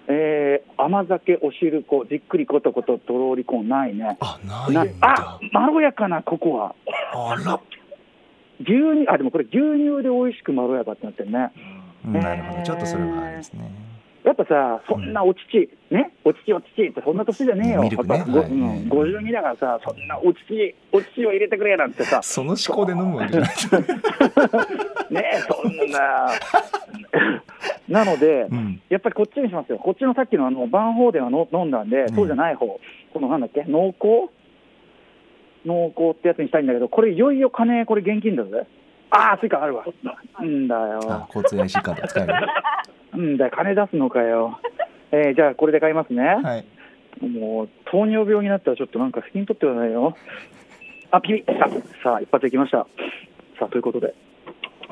[0.08, 4.18] えー、甘酒、お汁粉、じっくりことこととろりコーンないね。
[4.20, 4.40] あ
[4.70, 6.76] ないんあだまろやかなココア。
[7.14, 7.60] あら
[8.62, 11.52] 牛乳、あ、でもこれ牛乳で美味しくまろやかってなってるね。
[12.06, 13.72] うんなるほどちょっとそれはあれですね
[14.26, 17.84] やっぱさ、そんなお乳、ね、お乳お乳ってそんな年じゃねえよ。
[17.84, 18.18] ミルクね。
[18.18, 23.52] やっぱごはいうん52だからさ、そんなお乳、お乳を入れてくれなんてさ、 その思考で飲むわけじゃない。
[25.14, 26.28] ねえ、そんな。
[28.04, 28.82] なので、うん。
[28.90, 32.10] やっぱりこっちにしますよ、こっちのさっきのあのバンホーデンはの飲んだんで、ん。
[32.10, 32.66] そうじゃない方、
[33.14, 34.34] このなんだっけ、濃厚？
[35.66, 38.66] 濃厚ってやつにしたいんだけど、これ、いよいよ金、これ現金だぜ。
[39.12, 39.86] ああ、スイカあるわ。
[40.42, 41.28] うんだあよ。
[41.34, 42.34] 交通 IC カード使える
[43.14, 44.60] うんだよ、金出すのかよ。
[45.12, 46.24] えーじゃあ、これで買いますね。
[46.44, 46.66] はい
[47.22, 50.18] もう、糖尿病になったらちょっとなんか責任取ってくださいよ。
[51.12, 51.70] あ、ピリッさあ、
[52.04, 52.80] さあ、一発いきました。
[53.58, 54.14] さあ、ということで、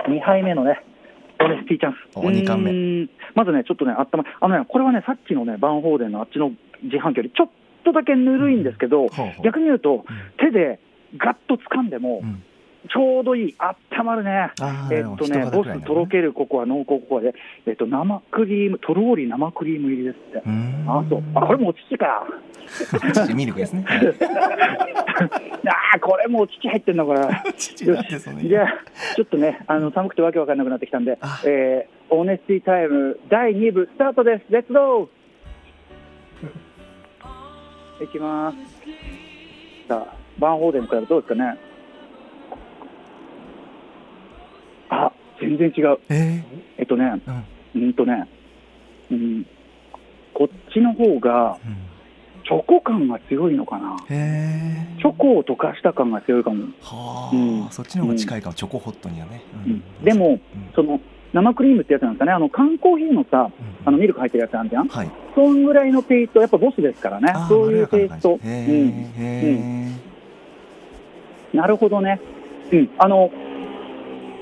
[0.08, 0.82] 2杯目のね、
[1.42, 1.98] Honesty chance。
[2.15, 6.52] お二貫目まずね、ちょっとね、あったま、あのね、これはね、さっきのね、バンホーデンのあっちの
[6.84, 7.49] 自販機よりちょっ
[7.84, 9.08] とだけぬるいんですけど、
[9.43, 10.06] 逆に言うと、
[10.38, 10.80] 手で
[11.17, 12.43] ガッと掴んでも、うん
[12.89, 14.52] ちょうどいい、あったまるね。
[14.91, 17.34] えっとね、ボスとろけるココア、濃厚ココアで、
[17.65, 20.43] えっと、生クリーム、とろーり生クリーム入りですって。
[20.88, 21.24] あ、そう。
[21.36, 22.26] あ、これもお乳か。
[23.13, 24.00] 父ミルクですね はい
[25.65, 27.08] あーこれもう乳入ってんだっ
[28.08, 28.67] てそのじゃあ、
[29.15, 34.46] ちょっとね、あの寒くてわけわかんなくなってきたんであ、えー、 Honesty time 第2部スタートです。
[34.50, 35.08] レッツゴー
[38.04, 38.58] いきます。
[39.88, 41.58] さあ、バンホーデンからどうですかね。
[44.94, 45.98] あ、全然違う。
[46.10, 46.44] え
[46.78, 47.20] えっとね、ー
[47.76, 47.84] うん。
[47.84, 48.28] うんとね、
[49.12, 49.46] うん、
[50.34, 51.78] こっちの方がうん。
[52.46, 53.96] チョコ感が強いのかな。
[54.10, 56.66] へえチョコを溶かした感が強いかも。
[56.82, 57.70] はあ、うん。
[57.70, 59.84] そっちの方が近いかも、チョコホットにはね、うん。
[60.04, 60.40] でも、
[60.76, 61.00] その
[61.34, 63.50] 生クリームってやつなんですかね、あの缶コーヒーのさ、
[63.86, 65.12] あのミルク入ってるやつあるじゃん、はい。
[65.34, 67.34] そんぐらいのテイスト、やっぱボスですからね。
[67.48, 68.40] そういうテイスト、
[71.54, 72.20] なるほどね、
[72.72, 73.32] うん、あの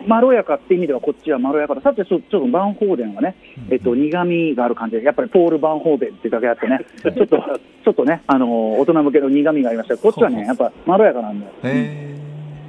[0.08, 1.82] まろやかって意味ではこっちはまろやかだ。
[1.82, 3.36] さっきちょっとバンホーデンはね、
[3.70, 4.98] えっと、苦味がある感じ。
[4.98, 6.80] でやっぱりポール・バンホーデンっていうだけあってね。
[7.02, 7.38] ちょっと
[7.84, 12.16] ちょっとねあの大人向けの苦味がありましたこっちはねやっぱまろやかなんだよ、へ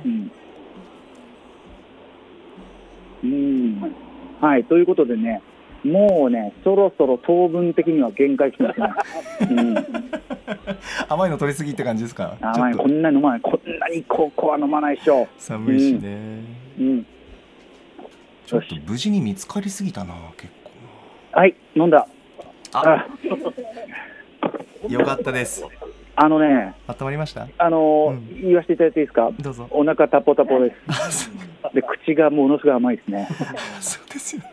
[0.05, 0.31] うん。
[3.25, 3.95] うん。
[4.41, 5.43] はいということでね
[5.85, 8.87] もうねそろそろ糖分的には限界きてますね、
[9.51, 9.75] うん。
[9.75, 9.85] ー
[11.09, 12.37] 甘いの取りすぎって感じですか？
[12.41, 13.41] 甘いこんなに飲まない。
[13.41, 15.27] こんなにココア飲まないでしょ。
[15.39, 16.41] 寒いしね、
[16.79, 17.07] うん
[18.47, 20.71] ちょっと無事に見つかりすぎたな結構。
[21.41, 22.07] はい飲んだ。
[22.73, 22.81] あ。
[22.83, 23.07] あ。
[24.89, 25.65] よかったです。
[26.15, 26.75] あのね。
[26.87, 27.47] 温まりました？
[27.57, 28.43] あのーうん。
[28.43, 29.31] 言わせていただいていいですか？
[29.39, 29.67] どうぞ。
[29.71, 30.75] お腹タポタポで
[31.11, 31.31] す。
[31.73, 33.29] で口がものすごい甘いですね。
[33.81, 34.49] そうですよね。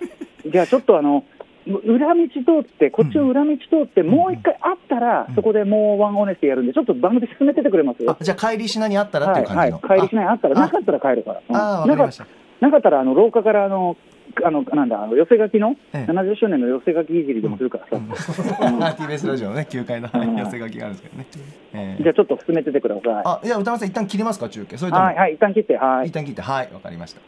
[0.46, 1.26] じゃあちょっとあの
[1.68, 5.36] 裏道通ってこっちの裏道通ってもう一回会ったら、うん。
[5.36, 8.10] そこでもうワンオネスやるんでちょっと番組進めててくれます？
[8.10, 10.62] あじゃあ帰りしなにあったらってはいいうはい感じの、帰りしないあったらあ。
[10.62, 11.56] なかったら帰るから、うん。
[11.56, 12.26] ああわかりました
[12.62, 13.96] なかったらあの廊下からあの
[14.44, 16.12] あのなんだあの寄せ書きの、ええ。
[16.12, 18.12] 70周年の寄せ書きいじりでもするからさ、うん。
[18.12, 20.36] TBS ラジオのね9階のうん。
[20.38, 21.28] 寄せ書きがあるんですけどね、
[21.74, 22.04] ええ。
[22.04, 23.04] じゃあちょっと進めててください。
[23.26, 24.78] あいや歌丸さん一旦切りますか中継。
[24.78, 26.08] それとも、はいはい一旦切ってはい。
[26.08, 27.22] 一旦切ってはいわかりました。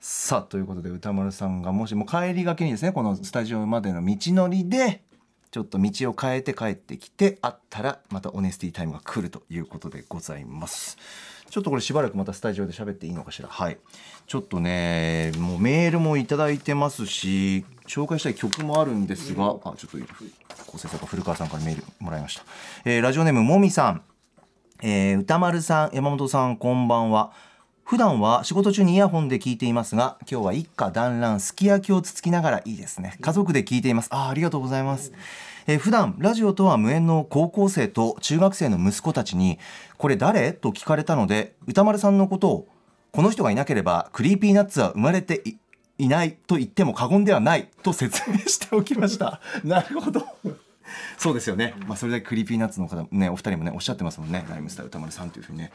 [0.00, 5.02] さあということで歌丸さんがもしも帰りがけにですねこのスタジオまでの道のりで
[5.50, 10.96] ちょっと道を変えて帰ってきてあったらまたオネスティタイムが来るということでございます
[11.50, 13.48] ちょっとこれしばらくまたスタジオで喋っていいのかしら？
[13.48, 13.78] はい。
[14.26, 19.98] ちょっとねもうメールもいただいてますし紹介したい曲もあるんですがあちょっと
[20.66, 22.42] 構成作家古川さんからメールもらいました、
[22.84, 24.02] えーラジオネームもみさん。
[24.82, 27.32] えー宇多丸さん山本さんこんばんは。
[27.84, 33.16] 普段は仕事中にイヤホンで聞いていますが今日は一家団らんすき焼きをつつきながらいいですね。
[33.20, 34.08] 家族で聞いています。
[34.10, 35.12] あーありがとうございます、
[35.66, 39.58] えー普段ラジオとは無縁の高校生と中学生の息子たちに
[39.98, 40.52] これ誰？
[40.52, 42.68] と聞かれたので宇多丸さんのことを
[43.12, 45.56] この人がいなければ Creepy Nuts は生まれてい
[45.98, 50.22] いないと言っても過言ではないと説明しておきました なるほど
[51.18, 51.74] そうですよね。
[51.86, 54.44] まあそれだけ Creepy Nuts の方ねお二人もねおっしゃってますもんね。
[54.48, 55.72] RHYMESTER 宇多丸さんというふうにね。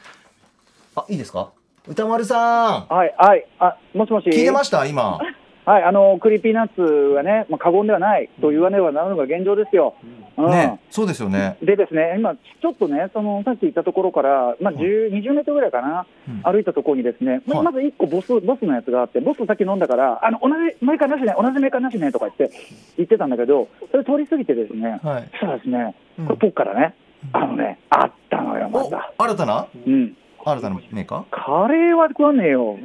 [0.96, 1.52] あいいですか？
[1.88, 4.86] 宇多丸さんはいはいあもしもし聞いてました？
[4.86, 5.20] 今。
[5.72, 9.96] はい、あの Creepy Nuts はね、まあ、過言ではないと言わねばならぬのが現状ですよ。
[10.04, 11.56] うんねそうですよね。
[11.62, 20.54] でですね、今、ちょっとね、そのさっき言ったところから、まあ、10 20メートルぐらいかな、うん歩いたところにですね、まず1個ボス、ボスのやつがあって、ボス先飲んだから、あの同じ
[20.86, 22.58] メーカーなしね、同じメーカーなしねとか言って、
[22.98, 25.30] 言ってたんだけど、それ通り過ぎてですね、はい。
[25.32, 26.96] そしたらですね、うんこれ、ポッカラね、
[27.32, 29.14] あのね、あったのよ、まおた。
[29.18, 29.68] 新たな？
[29.88, 31.24] うん、新たなメーカー？
[31.30, 32.78] カレーは食わねえよ。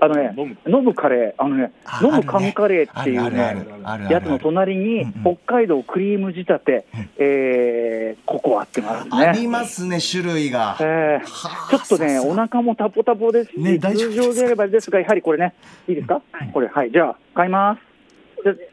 [0.00, 0.34] あのね、
[0.66, 0.94] 飲む。
[0.94, 3.66] カレー、あのねあ、飲む神カレーっていうね、
[4.10, 6.86] やつの隣に北海道クリーム仕立て、
[7.18, 9.26] えー、ココアってのがあるんですね。
[9.26, 10.76] ありますね種類が。
[10.80, 13.52] えーはあちょっとね、お腹もタポタポです。
[13.52, 14.28] し、ね大丈夫です。
[14.28, 15.54] 通常であればですが、やはりこれね、
[15.86, 18.44] いいですか、これ、はい、じゃあ、買います。
[18.56, 18.70] で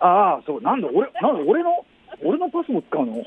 [0.00, 1.84] ああ、そう、なんで俺、なんで俺の、
[2.24, 3.22] 俺のパスも使うの？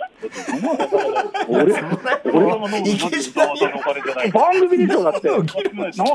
[1.50, 4.28] 俺、俺、いけじゃない。
[4.28, 5.30] よ番組でしょ、だって。
[5.30, 5.38] な、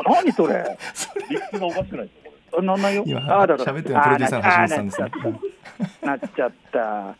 [0.04, 0.78] 何それ。
[1.30, 2.10] 理屈がおかしくない
[2.58, 3.04] あなんないよ？
[3.06, 3.72] 今あだから。
[3.74, 5.20] 喋ってるプロデューサーの橋本さんですなっちゃっ
[6.00, 6.06] た。
[6.06, 7.16] なっちゃった。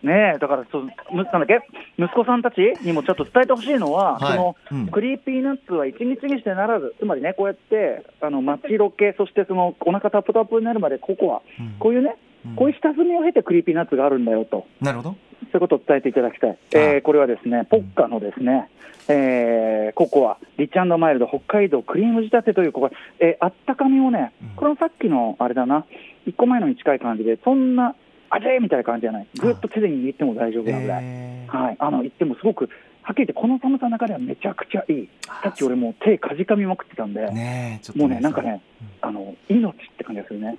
[0.00, 1.60] ねえ、だからそなんだっけ、
[1.98, 4.32] 息子さんたちにもちょっと伝えてほしいのは、はい。
[4.36, 4.86] そのうん。
[4.88, 11.74] Creepy Nuts は一日にしてならず、つまりね、こうやって、あの街ロケ、そしてそのお腹タプタプになるまでココア、うん。
[11.80, 14.66] こういうね、うんこういう下積みを経て Creepy Nuts があるんだよと。
[14.80, 15.10] なるほど。
[15.10, 15.16] そ
[15.52, 16.58] ういうことを伝えていただきたい。
[16.72, 18.68] えーこれはですね、ポッカのですね、
[19.08, 25.86] えーココア、リッチマイルド、北海道クリーム仕立てというココア、えーあったかみもねうん、これもさっきのあれだな、
[26.26, 27.94] 1個前のに近い感じで、そんな、
[28.30, 29.26] あれみたいな感じじゃない。
[29.38, 31.04] ぐっと手で握っても大丈夫なぐらい。
[31.04, 32.70] えーはい、あの言ってもすごく、は
[33.12, 35.08] っきり言って、この寒さの中ではめちゃくちゃいい。
[35.42, 38.62] さっき俺もう手かじかみまくってたんで、ねえちょっともうね、なんかね、
[39.00, 40.56] あの命って感じがするね。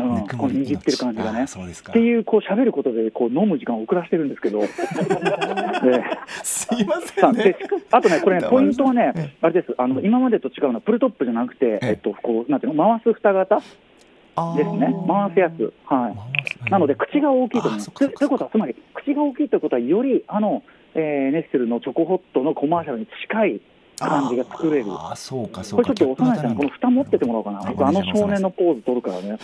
[0.00, 1.46] うん、こう握ってる感じがね。
[1.46, 2.00] そうですかって。
[2.00, 4.60] いう、こう喋ることで、こう飲む時間を遅らせてるんですけど。
[4.60, 4.66] で
[6.42, 7.56] すいませんね。
[7.90, 13.62] あとね、これね、ポイントはねえ、あれです、あの今までと違うのは、プルトップじゃなくて、えええっと、こう、なんていうの、回す蓋型で
[14.64, 15.72] すね、回すやつ。
[15.86, 16.12] は
[16.66, 16.70] い。
[16.70, 17.90] なので、口が大きいと思います。
[17.92, 20.62] ということは、つまり、口が大きいということは、より、あの、
[20.94, 23.60] えーネッセルのチョコホットのコマーシャルに近い
[23.98, 24.92] 感じが作れる。
[24.92, 27.60] ああそうかそうかこれちょっと幼いさんにこの蓋持っててもらおうかな。
[27.70, 29.38] 僕、あの少年のポーズ取るからね。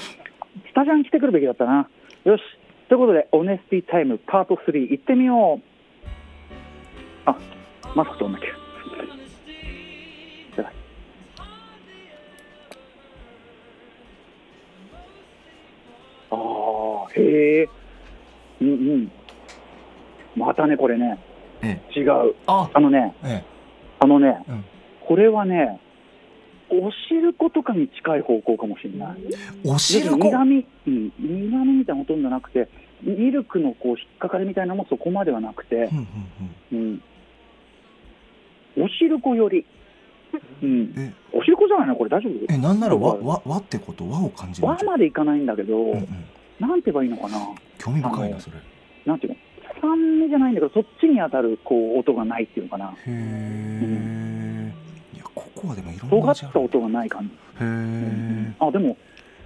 [0.68, 1.88] スタジャン着てくるべきだったな。
[2.24, 2.42] よし。
[2.88, 5.62] ということで、オネスティタイムパート3、行ってみよう。
[7.24, 7.36] あ、
[7.94, 8.46] マスク取んなきゃ。
[16.30, 17.68] あああ、へえ。
[18.60, 19.12] うんうん。
[20.36, 21.29] またね、これね、え
[21.62, 22.34] 違う。
[22.46, 22.70] あ。
[22.72, 23.44] あのね、え
[23.98, 24.64] あのね、うん。
[25.06, 25.80] これはね、
[26.70, 29.18] お汁粉とかに近い方向かもしれない。
[29.64, 30.18] お汁粉？
[30.18, 32.68] 苦味、うん、苦味みたいなほとんどなくて、
[33.02, 36.08] ミルクのこう引っかかりみたいなのもそこまではなくてう、ん
[36.72, 37.02] うん
[38.76, 39.66] うん、お汁粉より、
[40.62, 41.14] うん。
[41.32, 41.96] お汁粉じゃないの？
[41.96, 42.54] これ大丈夫？
[42.54, 44.08] えなんなら和和和ってこと？
[44.08, 45.92] 和を感じる和までいかないんだけど、うん。
[45.94, 46.06] うん、
[46.60, 47.36] なんて言えばいいのかな、
[47.78, 48.60] 興味深いなそれへ
[49.06, 49.38] なんていうの、
[49.80, 54.72] 酸味じゃないんだけど、そっちに当たるこう音がないっていうのかな、え
[55.14, 57.30] いやここはでもいろん尖な味あるった音がない感じ。
[57.30, 58.96] へえあでも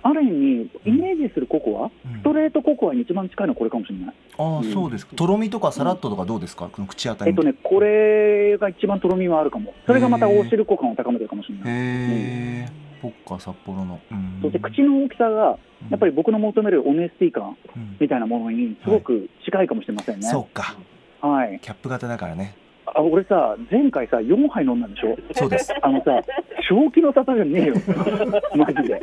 [0.06, 4.14] ある意味、イメージするココア、ストレートココアに一番近いのはこれかもしれない。
[4.36, 5.16] ああそうですか。
[5.16, 6.68] とろみとかサラットとかどうですか？
[6.70, 9.72] この口当たりえっとね、これが一番とろみはあるかも。
[9.86, 11.64] それがまた大汁効果を高めてるかもしれない。
[11.64, 15.58] へえポッカ札幌のうんそして口の大きさが、
[15.90, 20.26] やっぱり僕の求めるオネスティ感うんみたいなものにすごく近いかもしれませんね。
[20.26, 20.76] そうか
[21.20, 21.58] はい。
[21.60, 22.54] キャップ型だからね
[22.86, 25.16] あ、俺さ、前回さ、4杯飲んだんでしょ？
[25.34, 26.22] そうですあのさ、
[26.68, 27.74] 正気の沙汰じゃねえよ。
[28.56, 29.02] マジで。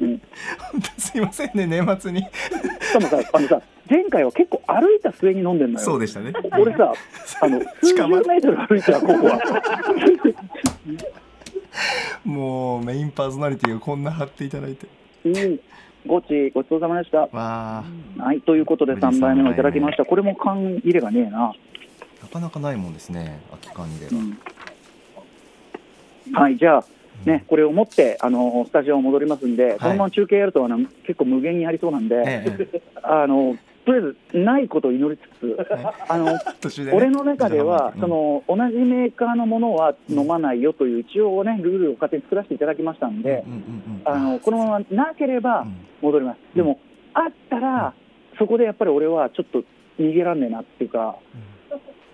[0.00, 0.22] うん。
[0.98, 5.84] すいませんね年末にしかもさ、あのさ、前回は結構歩いた末に飲んでんのよ。
[5.84, 6.92] そうでしたね俺さ、
[7.40, 9.40] あの、 数十メートル歩いたら、ここは。
[12.24, 14.86] もうメインパーソナリティがこんな貼っていただいて。
[15.24, 15.60] うん。
[16.06, 17.28] ごち、ごちそうさまでした。
[17.28, 17.84] は
[18.34, 20.04] い、ということで3杯目をいただきました。
[20.04, 21.52] これも缶入れがねえな。
[22.22, 24.38] なかなかないもんですね空き缶にでは、うん。
[26.34, 26.84] はい、じゃあ、
[27.24, 32.82] ね、これを持って、あの、スタジオ戻りますんで、このまま中継やると、あの、結構無限にやりそうなんで、ええ。
[33.02, 35.56] あの、とりあえず、ないことを祈りつつ、
[36.08, 36.38] あの、ね。
[36.92, 38.00] 俺の中では、うん。
[38.00, 45.74] その、同じメーカーのものは飲まないよという、一応ね、ルールを勝手に作らせていただきましたんでうん、うんうんあの、このままなければうん。
[46.02, 46.38] 戻ります。
[46.54, 46.78] でも、
[47.14, 47.94] あったら、
[48.38, 49.62] そこでやっぱり俺はちょっと
[49.98, 51.16] 逃げらんねえなっていうか、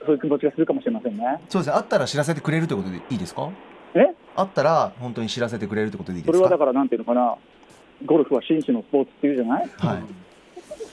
[0.05, 1.41] そういう気持ちがするかもしれませんね。
[1.49, 1.77] そうですね。
[1.77, 3.49] あったら知らせてくれるということでいいですか？
[3.95, 4.15] え？
[4.37, 6.39] あったら本当に知らせてくれるってことでいいですか？
[6.39, 7.37] それはだからなんていうのかな、
[8.05, 9.69] ゴルフは紳士のスポーツっていうじゃない？
[9.79, 10.03] はい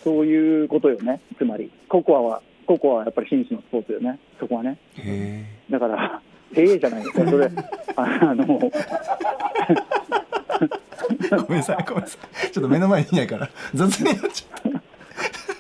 [0.03, 4.77] そういうことよね、つまり、ココアは、ココアはやっぱり紳士のスポーツよね、そこはね。
[4.97, 6.21] へだから、
[6.55, 7.49] ええじゃないですか、それ、
[7.95, 8.59] あの、
[11.25, 12.51] えごめんなさいごめんなさい。
[12.51, 14.62] ちょっと目の前にいないから雑になっちゃった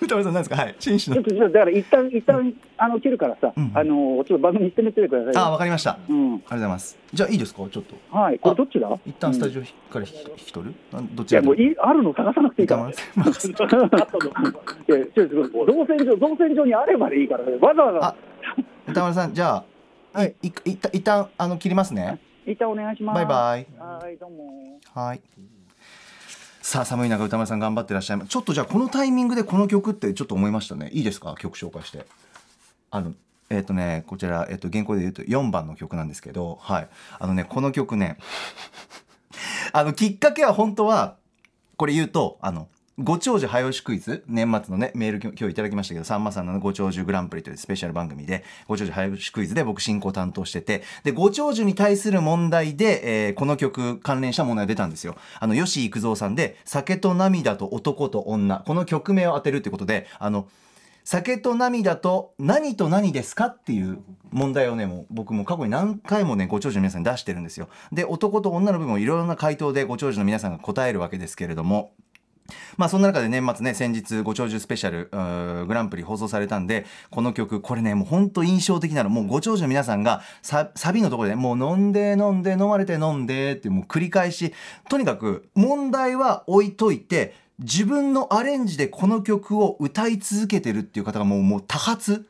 [0.03, 0.55] 歌丸さん何ですか？
[0.55, 1.15] はい紳士の。
[1.15, 5.39] ちょっと、だから一旦、一旦、あの、切るからさ、うんあの、ちょっと番組にしてみてくださいよ。
[5.39, 5.91] あわかりました。
[5.91, 6.31] ありうん。
[6.37, 6.97] がとうございます。
[7.13, 7.63] じゃあいいですか？
[7.69, 7.95] ちょっと。
[8.17, 8.89] はい、これどっちだ？
[9.05, 9.61] 一旦スタジオ。
[9.61, 10.75] オから引き引き取る？
[10.91, 12.89] なんどっいや、もういい、あるの探さなくていいから。
[12.89, 12.95] い や、
[13.33, 15.35] ちょっと、
[15.65, 18.07] 造船所、造船所にあればでいいから、わざわざ。
[18.07, 18.15] あ、
[18.87, 19.55] 歌丸さんじゃ
[20.13, 20.35] あはい。
[20.41, 22.19] いい一旦一旦あの切りますね。
[22.45, 23.15] 一旦お願いします。
[23.15, 23.67] バイバイ。
[23.79, 24.79] はい、どうも。
[24.93, 25.21] はい。
[26.63, 28.29] さあ寒い中歌丸さん頑張ってらっしゃいます。
[28.29, 30.89] ちょっとじゃあこのタイミングでこの曲ってちょっと思いましたね。
[30.93, 31.35] いいですか？
[31.37, 32.05] 曲紹介して。
[32.89, 33.13] あの
[33.49, 36.89] えっ、とねこちらえっ、と原稿で言うと4番の曲なんですけど、はい。
[37.19, 38.17] あのねこの曲ね
[39.73, 41.17] あのきっかけは本当は
[41.75, 44.23] これ言うとあのご長寿早押しクイズ？
[44.27, 55.15] 年末のねメール今日いただきましたけどさんまさんのご長寿グランプリというスペシャル番組でご長寿早押しクイズで僕進行担当しててでご長寿に対する問題で、えーこの曲関連した問題が出たんですよ。
[55.39, 60.47] あの吉幾三さんで「酒と涙と男と女」この曲名を当てるってことであの
[61.03, 63.97] 酒と涙と何と何ですかっていう
[64.29, 67.69] 問題をねもう僕も過去に何回もねご長寿の皆さんに出してるんですよ。
[67.91, 71.93] で男と女の部分をいろいろな回答でご長寿の皆さんが答えるわけですけれども
[72.77, 84.53] まあそんな中で年末ね先日ご長寿スペシャルグランプリ放送されたんでこの曲これねもうほんと印象的なのもうご長寿の皆さんがササビのところでもう飲んで飲んで飲まれて飲んでってもう繰り返し
[84.89, 92.25] とにかく問題は置いといて自分のアレンジでこの曲を歌い続けてるっていう方がもうもう多発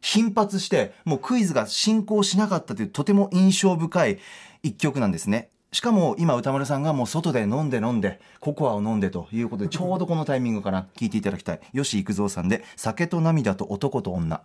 [0.00, 4.18] 頻発してもうクイズが進行しなかったというとても印象深い
[4.62, 5.50] 一曲なんですね。
[5.74, 11.60] しかも今歌丸さんがもう外で飲んで飲んでココアを飲んでということで ちょうどこのタイミングから聞いていただきたい。
[11.74, 14.40] 吉幾三さんで「酒と涙と男と女」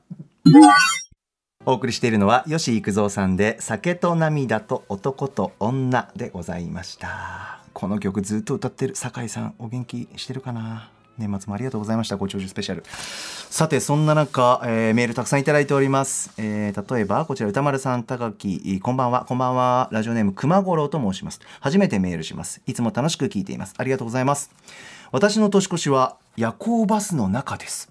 [1.67, 7.59] お送りしているのは吉幾三さんで「酒と涙と男と女」でございました。
[7.73, 10.89] この曲ずっと歌ってる酒井さんお元気してるかな？
[11.19, 12.17] 年末もありがとうございました。
[12.17, 12.83] ご長寿スペシャル。
[12.87, 19.25] さてそんな中、えーメールたくさんいただいております、えー例えばこちら歌丸さん高木こんばんは。
[19.25, 19.89] こんばんは。
[19.91, 21.39] ラジオネーム熊五郎と申します。
[21.59, 22.61] 初めてメールします。
[22.65, 23.73] いつも楽しく聞いています。
[23.77, 24.51] ありがとうございます。
[25.11, 27.89] 私の年越しは夜行バスの中です。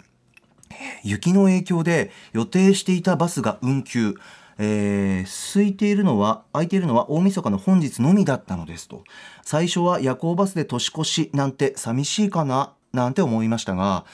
[1.03, 4.15] 雪の影響で予定していたバスが運休、
[4.59, 9.03] えー空いているのは空いているのは大晦日の本日のみだったのですと。
[9.43, 12.73] 最初は夜行バスで年越しなんて寂しいかな。
[12.93, 14.05] なんて思いましたが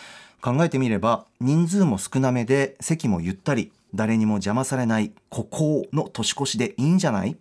[0.41, 7.37] 考えてみれば人数も少なめで席もゆったり誰にも邪魔されない孤高の年越しでいいんじゃない？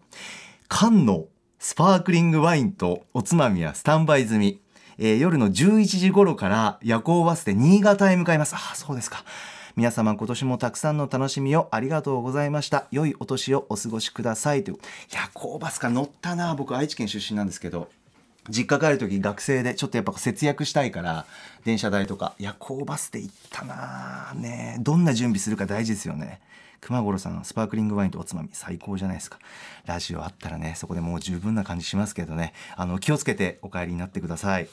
[0.70, 1.26] 菅野
[1.60, 4.60] スパークリングワインとおつまみはスタンバイ済み、
[4.98, 8.56] えー夜の11時頃から夜行バスで新潟へ向かいます。
[8.56, 9.24] あそうですか。
[9.76, 12.86] 皆様今年もたくさんの楽しみをありがとうございました。
[12.92, 14.64] 良いお年をお過ごしください。
[14.64, 14.78] という。
[15.12, 16.54] 夜行バスか乗ったな。
[16.54, 17.90] 僕愛知県出身なんですけど。
[18.50, 21.26] 実家帰る時学生でちょっとやっぱ節約したいから
[21.64, 22.34] 電車代とか。
[22.40, 24.34] 夜行バスで行ったなあ。
[24.36, 24.82] ねえ。
[24.82, 26.42] どんな準備するか大事ですよね。
[26.82, 29.40] 熊五郎さんスパークリングワインとおつまみ最高じゃないですか。
[29.86, 32.54] ラジオあったらねそこでもう十分な感じしますけどね。
[32.76, 34.68] あの気をつけてお帰りになってください、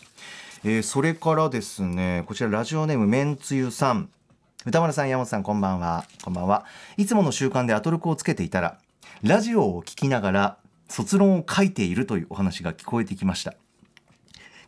[0.64, 4.08] えーそれからですねこちらラジオネームめんつゆさん。
[4.66, 6.04] 歌丸さん山本さんこんばんは。
[6.22, 6.66] こんばんは。
[6.96, 8.78] いつもの習慣でアトロクをつけていたら
[9.22, 10.56] ラジオを聞きながら
[10.90, 13.54] 卒論を書いているというお話が聞こえてきました。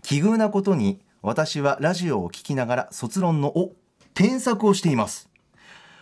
[0.02, 3.72] 奇遇なことに私はラジオを聞きながら卒論のお
[4.14, 5.28] 添削をしています。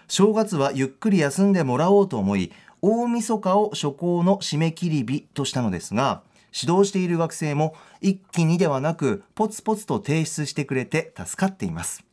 [0.09, 2.53] 正月はゆっくり休んでもらおうと思い
[2.83, 12.05] 大晦日を初行の締め切り日としたのですが指導している学生も一気にではなくポツポツと提出してくれて助かっています。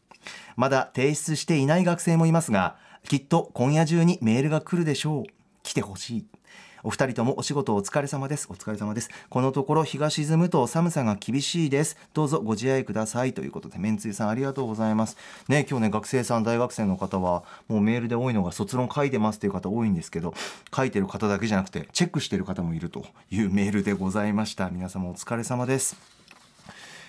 [0.55, 5.23] まだ提出していない学生もいますがきっと今夜中にメールが来るでしょう。
[5.63, 6.36] 来てほしい。
[6.83, 8.47] お二人ともお仕事お疲れ様です。
[8.49, 9.09] お疲れ様です。
[9.29, 11.97] このところ日が沈むと寒さが厳しいです。
[12.13, 13.33] どうぞご自愛ください。
[13.33, 15.17] ということでめんつゆさんありがとうございます。
[15.47, 20.33] ね今日ね学生さん大学生の方はもうメールで多いのが卒論書いてますっていう方多いんですけど
[20.75, 24.69] 書いてる方だけじゃなくてチェックしてる方もいるというメールでございました。
[24.69, 25.97] 皆様お疲れ様です。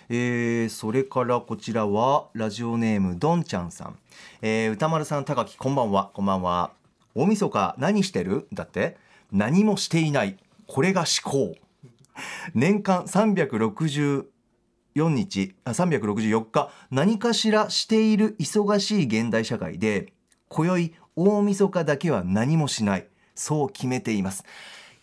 [0.08, 3.98] えーそれからこちらはラジオネームどんちゃんさん、
[4.40, 6.10] えー歌丸さん高木こんばんは。
[6.14, 6.70] こんばんは。
[7.14, 8.46] 大晦日何してる？
[8.52, 8.96] だって。
[9.32, 10.36] 何もしていない。
[10.66, 11.54] これが思考。
[12.54, 14.24] 年間364
[14.94, 20.12] 日あ364日何かしらしている忙しい現代社会で
[20.48, 23.06] 今宵大晦日だけは何もしない。
[23.34, 24.44] そう決めています。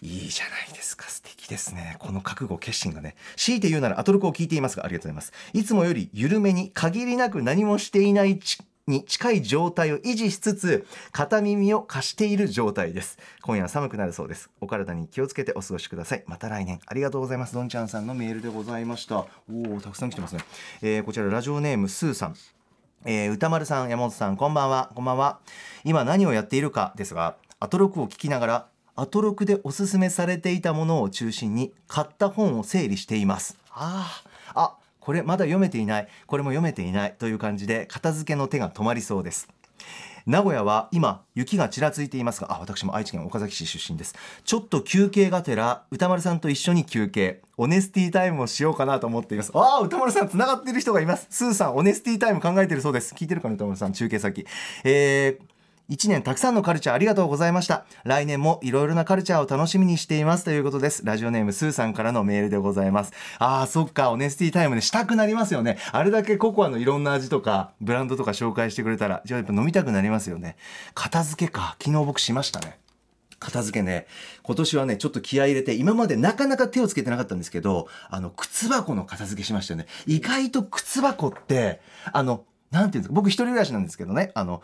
[0.01, 1.09] いいじゃないですか。
[1.09, 1.95] 素敵ですね。
[1.99, 3.15] この覚悟決心がね。
[3.37, 5.33] 強いて言うならアトロクを聞いていますがありがとうございます。
[5.53, 8.39] いつもより緩めに限りなく何もしていない
[8.87, 13.17] に近い状態を維持しつつ片耳を貸している状態です。
[13.41, 14.51] 今夜は寒くなるそうです。
[14.61, 16.23] お体に気をつけてお過ごしください。
[16.27, 16.79] また来年。
[16.85, 17.55] ありがとうございます。
[17.55, 19.25] どんちゃんさんのメールでございました。
[19.51, 20.41] おおたくさん来てますね、
[20.83, 22.35] えーこちらラジオネームスーさん。
[23.05, 24.91] えー歌丸さん山本さんこんばんは。
[24.93, 25.39] こんばんは。
[25.83, 33.57] 今何をやっているかですがアトロクを聞きながらアトロクでおすすめされていたものを中心に買った本を整理しています。
[33.71, 34.34] ああ
[35.05, 39.47] これまだ読めていないこれも読めていないという感じで片付けの手が止まりそうです。
[40.25, 44.15] 名古屋は今雪がちらついていますがあ私も愛知県岡崎市出身です。
[44.43, 47.43] ちょっと休憩がてら歌丸さんと一緒に休憩。
[47.57, 49.51] オネスティタイムをしようかなと思っています。
[49.53, 51.27] ああ歌丸さんつながっている人がいます。
[51.29, 53.13] スーさんオネスティタイム考えているそうです。
[53.13, 53.93] 聞いてるかな歌丸さん。
[53.93, 54.47] 中継先。
[54.83, 55.54] えー
[55.89, 57.85] 1年たくさんのカルチャーありがとうございました。
[58.05, 61.05] 来年もいろいろなカルチャーを楽しみにしていますということです。
[61.05, 63.13] ラジオネームスーさんからのメールでございます。
[63.37, 65.77] あーそっかオネスティタイムでしたくなりますよね。
[65.91, 70.55] あれだけココアのいろんな味とかブランドとか紹介してくれたらじゃあやっぱ飲みたくなりますよね。
[70.95, 71.75] 片付けか。
[71.79, 72.79] 昨日僕しましたね。
[73.37, 74.07] 片付けね。
[74.41, 79.85] 今年はねちょっと気合い入れて今までなかなか手をつけてなかったんですけどあの靴箱の片付けしましたよね。
[80.07, 81.79] 意外と靴箱って
[82.11, 84.31] あのなんていうんですか僕一人暮らしなんですけどね。
[84.33, 84.61] あの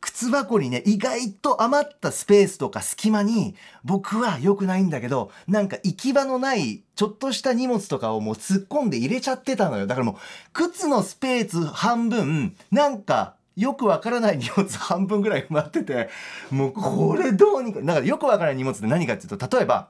[0.00, 9.86] 靴箱にね意外と余ったスペースとか隙間に僕は良くないんだけどなんか行き場のないちょっとした荷物とかをもう突っ込んで入れちゃってたのよ。
[9.86, 10.16] だからもう
[10.52, 16.08] 靴のスペース半分なんかよくわからない荷物半分ぐらい埋まってて
[16.50, 19.88] もうこれどうにかだかよくわからない荷物って何かっていうと例えば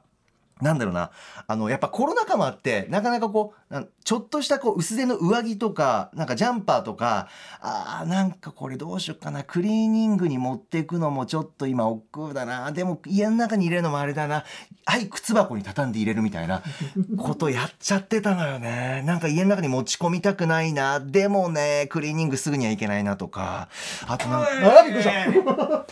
[0.60, 1.10] なんだろうな。
[1.46, 7.28] あのやっぱコロナ禍もあってなかなかこうちょっとしたこう薄手の上着とかなんかジャンパーとか
[7.60, 9.44] あーなんかこれどうしよっかな。
[9.44, 12.72] クリーニングに持っていくのもちょっと今億劫だな。
[12.72, 14.44] でも家の中に入れるのもあれだな。
[14.86, 16.62] はい靴箱に畳んで入れるみたいな
[17.18, 19.02] ことやっちゃってたのよね。
[19.06, 21.00] なんか家の中に持ち込みたくないな。
[21.00, 23.68] でもねクリーニングすぐにはいけないなとか。
[24.06, 24.48] あとなんか
[24.80, 25.84] あびっくりした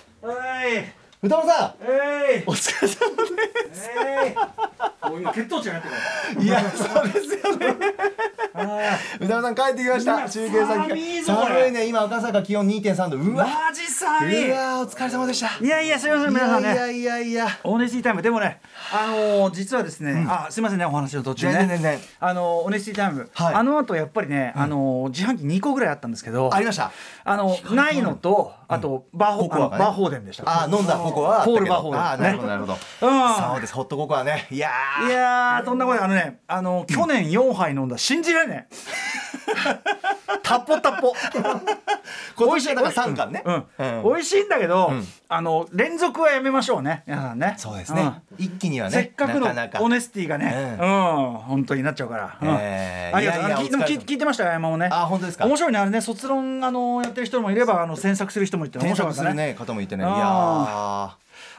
[1.20, 2.42] 歌丸さんえい。
[2.46, 3.90] お疲れ様です。
[3.90, 5.08] えい。
[5.10, 5.88] もう今血糖値上がって
[6.38, 7.76] るいや、そうですよね。
[9.20, 10.28] 宇多田さん帰ってきました。
[10.28, 11.88] 中継先寒いね。
[11.88, 13.16] 今赤坂気温2.3度。
[13.16, 13.46] うわ。
[13.46, 14.50] マジ寒い。
[14.50, 15.64] うわ、お疲れ様でした。
[15.64, 16.72] いやいやすみません皆さんね。
[16.72, 17.48] いやいやいや。
[17.64, 18.22] オネスティタイム。
[18.22, 18.60] でもね
[18.92, 21.52] あのー実はですね、あすみませんねお話の途中ね。
[21.52, 22.00] 全然全然。
[22.20, 23.54] あのーオネスティタイム、はい。
[23.54, 26.92] あの後やっぱりね、あのー自販機2個ぐらいあったんですけどありました。
[27.24, 29.48] あのないのとあとバーホ、ね。
[29.48, 30.44] バーホーデンでした。
[30.64, 31.44] あ、飲んだココアは。
[31.44, 31.98] ポールバーホール。
[32.00, 32.72] あ、なるほどなるほど。
[32.72, 33.34] うん。
[33.52, 33.74] そうです。
[33.74, 34.46] ホットココアね。
[34.50, 34.70] いや
[35.06, 38.66] いやーそんなことあのねあの去年4杯飲んだ信じられない。
[40.42, 41.12] タポタポ。
[42.36, 43.42] 今年はだから三巻ね。
[43.44, 43.64] うん。
[43.78, 44.02] うん。
[44.14, 45.04] 美味しいんだけど、ん。
[45.28, 47.02] あの連続はやめましょうね。
[47.06, 47.54] 皆さんね。
[47.58, 49.48] そうですね、一気にはうんねせっかくの
[49.80, 50.88] オネスティがねううん、
[51.48, 53.42] 本当になっちゃうから、ありがとう。
[53.42, 54.88] いやいやでも聞聞いてましたよ山もね。
[54.90, 55.44] あ本当ですか？
[55.46, 59.26] 面白いねあれね卒論あのやってる人もいればあの詮索する人もいて面添白かったね。
[59.28, 60.04] 削するね方もいてね。
[60.04, 61.07] いや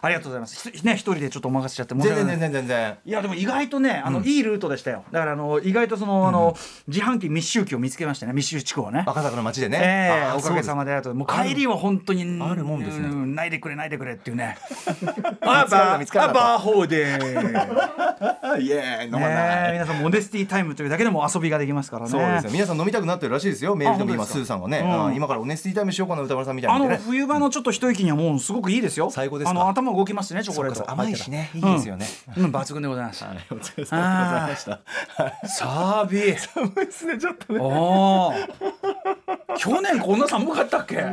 [0.01, 0.69] あありがとうございます。
[0.71, 2.97] ひね一人でちょっとお任せしちゃって全然全然全然。
[3.05, 5.03] いやでも意外とねあの、いいルートでしたよ。
[5.11, 6.55] だからあの意外とその、あの
[6.87, 8.33] 自販機密集機を見つけましたね。
[8.33, 9.03] 密集地区をね。
[9.05, 11.15] 赤坂の街でね、えーおかげさまであとう。
[11.15, 13.07] もう帰りは本当にあるもんですね。
[13.09, 14.57] うないでくれないでくれっていうね。
[14.89, 16.39] 見つかるな見つかるなと。
[16.39, 17.19] あバーホーで。
[17.19, 17.25] そ
[18.57, 22.09] うイエーイ飲まない、皆さんモデスティタイムというだけでも遊びができますからね。
[22.11, 22.51] そうですよ。
[22.51, 23.75] 皆さん飲みたくなってるらしいですよ。
[23.75, 24.83] メールでも今スーさんがね、
[25.15, 29.09] 今からオネスティタイムしようかな歌丸さんみたいあのなね冬場のちょっと一息にはもうすごくいいですよ。
[29.11, 29.51] 最高ですか？
[29.51, 30.89] あの頭動きますねチョコレート。
[30.89, 31.51] 甘いしね。
[31.53, 32.05] いいですよね、
[32.37, 33.23] うん、うん抜群でございます。
[33.25, 34.79] はいお疲れ様でございました。
[35.47, 37.59] サービス 寒いですねちょっとね。
[39.57, 41.03] 去年こんな寒かったっけ？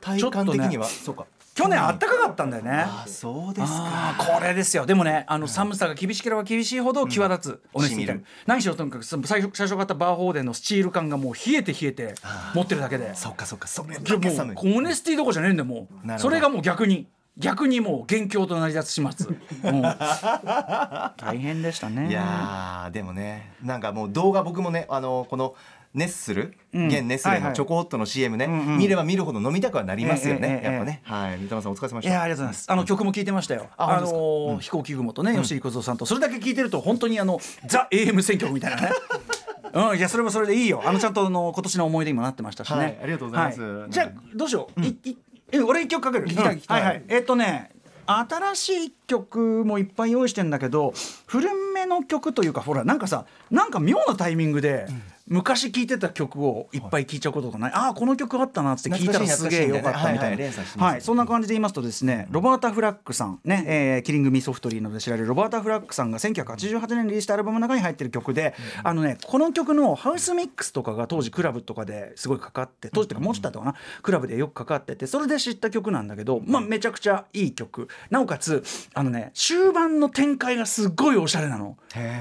[0.00, 1.26] 体感的には、そうか。
[1.54, 2.70] 去年あったかかったんだよね。
[2.84, 4.16] あそうですか。
[4.18, 4.86] これですよ。
[4.86, 8.20] でもねあの寒さが厳しければ厳しいほど際立つ、オネスティタイム染み。
[8.20, 12.14] る何しろとにかく最初最初買ったバーホーデンのスチール感がもう冷えて冷えて
[12.54, 13.14] 持ってるだけで。
[13.14, 13.68] そっかそっか。
[13.68, 14.56] それでだけ寒い。
[14.56, 16.18] オネスティどころじゃねえんだよもう。
[16.18, 17.06] それがもう逆に
[17.36, 19.82] 逆にもう元凶となり立つ始末もう。
[21.16, 22.08] 大変でしたね。
[22.08, 25.54] いやーでもねなんかもう動画僕もねあのこの
[25.94, 26.88] ネッスル、うん。
[26.88, 27.50] 現ネスレはいはい。
[27.50, 28.78] のチョコホットの CM ね、んうん。
[28.78, 31.38] 見れば見るほど飲みたくはなりますよね、ええええやっぱね、はい。
[31.38, 32.72] 三玉さんお疲れ様でいやしたありがとうございます。
[32.72, 33.68] あの曲も聞いてましたよ。
[33.76, 38.90] ああのー飛行機雲とね吉井小僧さんとそれだけ聞いてると本当にあのザ AM 選曲みたいなね。
[39.72, 39.98] うん。
[39.98, 40.82] いやそれもそれでいいよ。
[40.84, 42.76] あのちゃんとあの今年の思い出にもなってましたしね。
[42.76, 42.98] はい。
[43.02, 43.62] ありがとうございます。
[43.62, 44.80] はじゃあどうしよう。
[44.80, 45.16] いい
[45.54, 46.26] え俺一曲かける。
[46.26, 47.04] 聞きたい聞きたいはいはい。
[47.08, 47.70] えっとね。
[48.06, 50.92] 新しい曲もいっぱい用意してんだけど
[51.26, 54.86] 古めの曲というかほらなんかさなんか妙なタイミングで、
[55.26, 77.88] 昔聴いてた曲をいっぱい聴いちゃうこととかない、ああこの曲あったなって聞いたらすげえよかったみたいな、はいそんな感じで言いますとですねロバータ・フラッグさんね、えーキリング・ミソフトリーなどで知られるロバータ・フラッグさんが1988年にリリースしたアルバムの中に入ってる曲で、あのねこの曲のハウスミックスとかが当時クラブとかですごいかかって当時っていうかもうちょっとかなクラブでよくかかっててそれで知った曲なんだけど、まあ、めちゃくちゃいい曲。
[78.10, 78.62] なおかつ
[78.92, 81.76] あのね終盤の展開がすっごいおしゃれなの。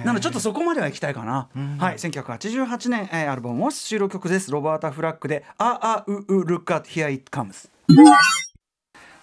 [0.05, 1.49] なのでちょっとそこまでは行きたいかな、
[1.79, 4.51] はい1988年、えーアルバムは収録曲です。
[4.51, 7.69] ロバータ・フラッグで「ああうう Look at Here It Comes」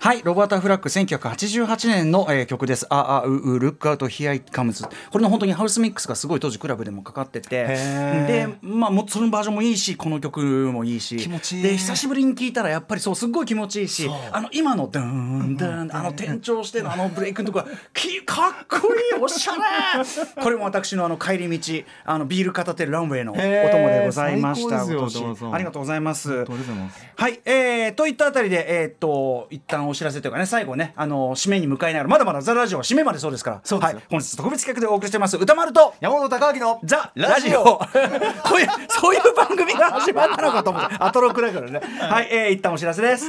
[0.02, 2.86] はい、ロバータ・フラッグ1988年の、えー曲です。
[2.88, 4.84] ああうう、ルックアウト、ヒアイカムズ。
[5.10, 11.62] これの本当にハウスミックスがすごい当時クラブでもかかってて、で、まあもうそのバージョンもいいし、この曲もいいし、気持ちいい。
[11.62, 19.60] で久しぶりに聴いたらやっぱりそうすっごい気持ちいいし、あの今のドゥーンドゥーンあの転調してのあのブレイクのとこがきかっこいいおしゃれ。
[20.42, 24.80] これも私のあの帰り道、あのビール片手ランウェイのお供でございました。
[24.80, 26.46] ありがとうございます。
[27.16, 33.60] はい、えー、といったあたりで、えーっと一旦お知らせというかね最後ねあの締めに向かいながらまだまだ「ザ・ラジオ」は締めまでそうですから。
[33.64, 37.64] そうはい、本日特別企画でお送りしてます歌丸と山本貴明のザ・ラジオ。
[37.78, 37.88] こ
[38.56, 40.96] ういうそういう番組が始まったのかと思って。
[41.00, 41.80] アトロクだからね。
[42.00, 43.26] はい、えー、一旦お知らせです。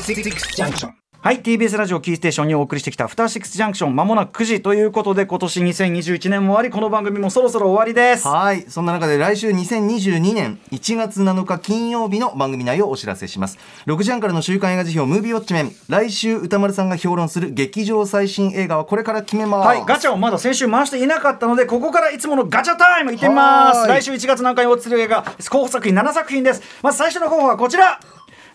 [0.00, 1.03] Six Junction.
[1.24, 13.56] はい TBS ラジオキーステーションにお送りしてきた「アフターシックスジャンクション」まもなく9時ということで今年2021年も終わりこの番組もそろそろ終わりですはいそんな中で来週2022年1月7日金曜日の番組内容をお知らせします
[13.86, 23.88] 6時半からの週刊映画辞表ムービーウォッチメン来週歌丸さんが評論する劇場最新映画はこれから決めますはい、ガチャをまだ先週回していなかったので、ここからいつものガチャタイムいってみます。
[23.88, 26.60] 来週1月7日におつる映画、候補作品7作品です。
[26.82, 27.98] まず最初の候補はこちら。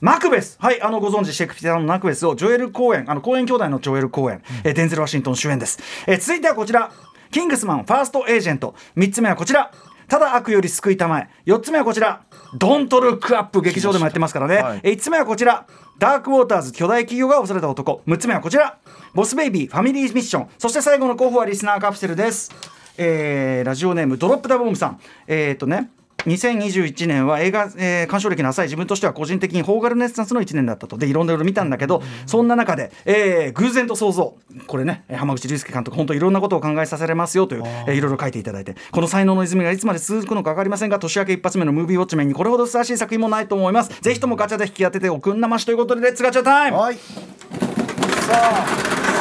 [0.01, 0.57] マクベス。
[0.59, 6.91] はいあのご存知シェイクスピアのマクベスをジョエル・コーエンあのコーエン兄弟のジョエル・コーエン、えーデンゼル・ワシントン主演です、えー続いてはこちら。
[7.31, 8.73] キングスマンファーストエージェント。
[8.97, 9.71] 3つ目はこちら。
[10.07, 11.29] ただ悪より救いたまえ。
[11.45, 12.23] 4つ目はこちら。
[12.57, 14.79] ドントルックアップ劇場でもやってますからね、はい。
[14.83, 15.67] えー5つ目はこちら。
[15.99, 18.01] ダークウォーターズ巨大企業が恐れた男。
[18.07, 18.77] 6つ目はこちら。
[19.13, 20.47] ボスベイビーファミリーミッション。
[20.57, 22.51] そして最後の候補はリスナーカプセルです、
[22.97, 24.99] えーラジオネーム Drop Da Bomb さん。
[25.27, 25.91] えっ、とね
[26.25, 30.97] 2021年は映画、えー鑑賞歴の浅い自分としては個人的に邦画ルネッサンスの1年だったと。
[30.97, 34.35] でいろんな色々見たんだけど、そんな中で、えー偶然と想像。
[34.67, 38.75] これねえー濱口竜介監督本当いろんなことを考えさせられますよという、えーいろいろ書いていただいて。
[38.91, 44.01] この才能の泉がいつまで続くのか分かりませんが年明け一発目のムービーウォッチメンにこれほどふさわしい作品もないと思います。
[44.01, 46.77] ぜひともガチャで引き当てておくんなましということで Let's ガチャタイム。
[46.77, 46.95] はい。
[46.95, 47.01] さ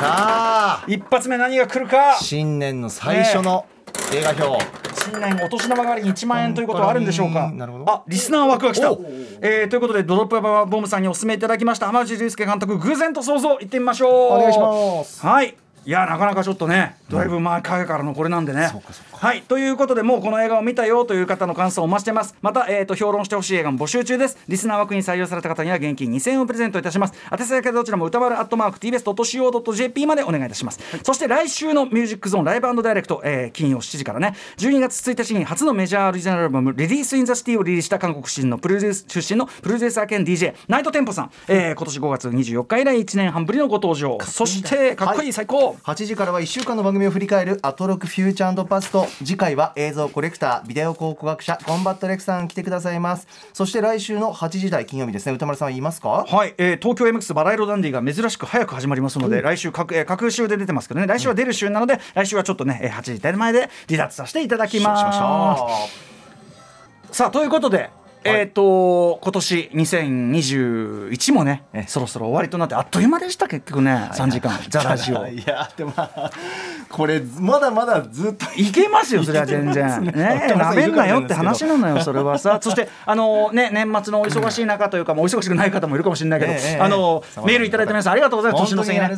[0.02, 0.84] あ。
[0.86, 2.16] 一発目何が来るか。
[2.20, 3.66] 新年の最初の
[4.10, 4.64] 映画表、
[5.04, 7.40] 新年お年玉代わりに1万円ということはあるんでしょうか？
[7.40, 7.58] 本当に。
[7.58, 7.90] なるほど。
[7.90, 8.92] あリスナー枠が来た。
[8.92, 9.00] お、
[9.42, 11.86] えーということでドロップバボムさんにお勧めいただきました。
[11.86, 13.50] 浜口竜介監督偶然と想像。
[13.50, 14.10] 行ってみましょう。
[14.38, 15.24] お願いします。
[15.26, 15.54] はい。
[15.84, 18.70] いやなかなかちょっとねだいぶ前からのこれなんでね、
[19.20, 19.42] はい。
[19.42, 22.36] ということでもうこの映画を見たよという方の感想をお待ちしてます。
[22.40, 24.38] また、えー、と評論してほしい映画も募集中です。
[24.46, 27.14] リスナー枠に採用された方には現金2000円をプレゼントいたします。
[27.32, 34.36] 宛先はどちらも歌丸アットマーク TBS.CO.JP までお願いいたします、そして来週のミュージックゾーンライブダイレクト、えー金曜7時からね。
[34.58, 44.18] 12月1日に初のメジャーオリジナルアルバム「レディース・イン・ザ・シティ」をリリースした韓国出身のプロデュース出身のプロデューサー兼 DJ ナイトテンポさん、えー今年5月24日以来1年半ぶりのご登場。
[44.22, 53.26] そしてかっこいい最高、8時からは1週間の番組を振り返る「アトロクフューチャーパスト」次回は映像コレクタービデオ考古学者コンバットレクさん来てくださいます。
[53.52, 55.32] そして来週の8時台金曜日ですね。
[55.32, 56.24] 歌丸さんは言いますか？
[56.28, 61.06] はい、えー東京 MX バラ色ダンディが珍しく早く始まりますので、来週各、えー、各週で出てますけどね。
[61.06, 66.08] 来週は出る週なので、来週はちょっとね、えー8時台前で離脱させていただきます。
[67.10, 67.88] さあということで
[68.24, 74.58] えっ、と今年2021もねえそろそろ終わりとなってあっという間でした結局ね3時間。
[74.68, 75.26] ザラジオ。
[75.28, 76.30] いやでもまあ
[76.88, 80.02] これまだまだずっといけますよそれは全然。
[80.04, 82.58] ねねなめんなよって話なのよそれはさ。
[82.62, 86.80] そしてあのね年末のお忙しい中というか、まあお忙しくない方もいるかもしれないけど、ええええ。
[86.80, 88.62] あのメールいただいて皆さんありがとうございます。
[88.64, 89.08] 年の瀬にね。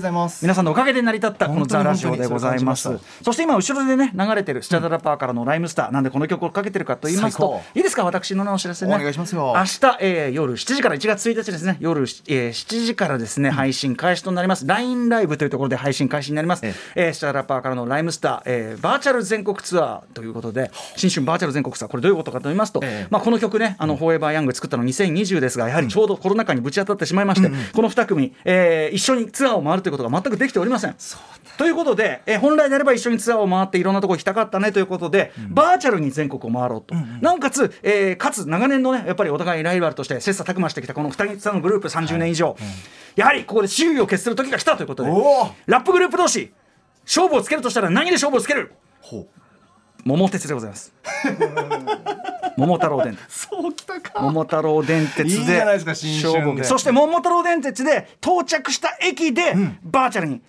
[0.42, 2.90] 皆さんのおかげで成り立ったこのザラジオでございます。
[3.22, 5.92] そして今後ろでね流れてるスチャダラパーからのライムスター。
[5.92, 8.05] なんでこの曲をかけてるかと言いますと最いいですか？
[8.05, 8.97] 私のお知らせね。
[8.97, 9.55] お願いしますよ。
[9.57, 11.76] 明日、えー夜7時から1月1日ですね。
[11.80, 14.66] 夜、えー7時からですね配信開始となります。
[14.66, 17.09] LINE ライブというところで配信開始になります、ええ。
[17.11, 23.07] ースチャダラパーからのライムスター、えーバーチャル全国ツアーということで新春バーチャル全国ツアーこれどういうことかと言いますと、ええ。
[23.11, 30.95] まあ、この曲ねあの、フォーエバーヤング作ったの2020ですがやはりちょうどコロナ禍にぶち当たってしまいまして、この2組、えー一緒にツアーを回るということが全くできておりません。
[31.57, 42.56] ということで、えー本来であれば一緒にツアーを回っていろんなところ行きたかったねということで、バーチャルに全国を回ろうと、なおかつ、えーかつ長年のねやっぱりお互いライバルとして切磋琢磨してきたこの2人のグループ30年以上、
[43.16, 45.10] やはりここで周囲を決する時が来たということで
[45.66, 46.52] ラップグループ同士
[47.04, 48.72] 勝負をつけるとしたら何で勝負をつける？
[49.00, 49.28] ほう。
[50.04, 50.92] 桃鉄でございます。
[52.56, 53.46] 桃太郎電鉄。
[53.48, 54.20] そうきたか。
[54.22, 56.38] 桃太郎電鉄でいいじゃないですか新春で。
[56.40, 60.40] 勝負そして桃太郎電鉄で到着した駅で、バーチャルに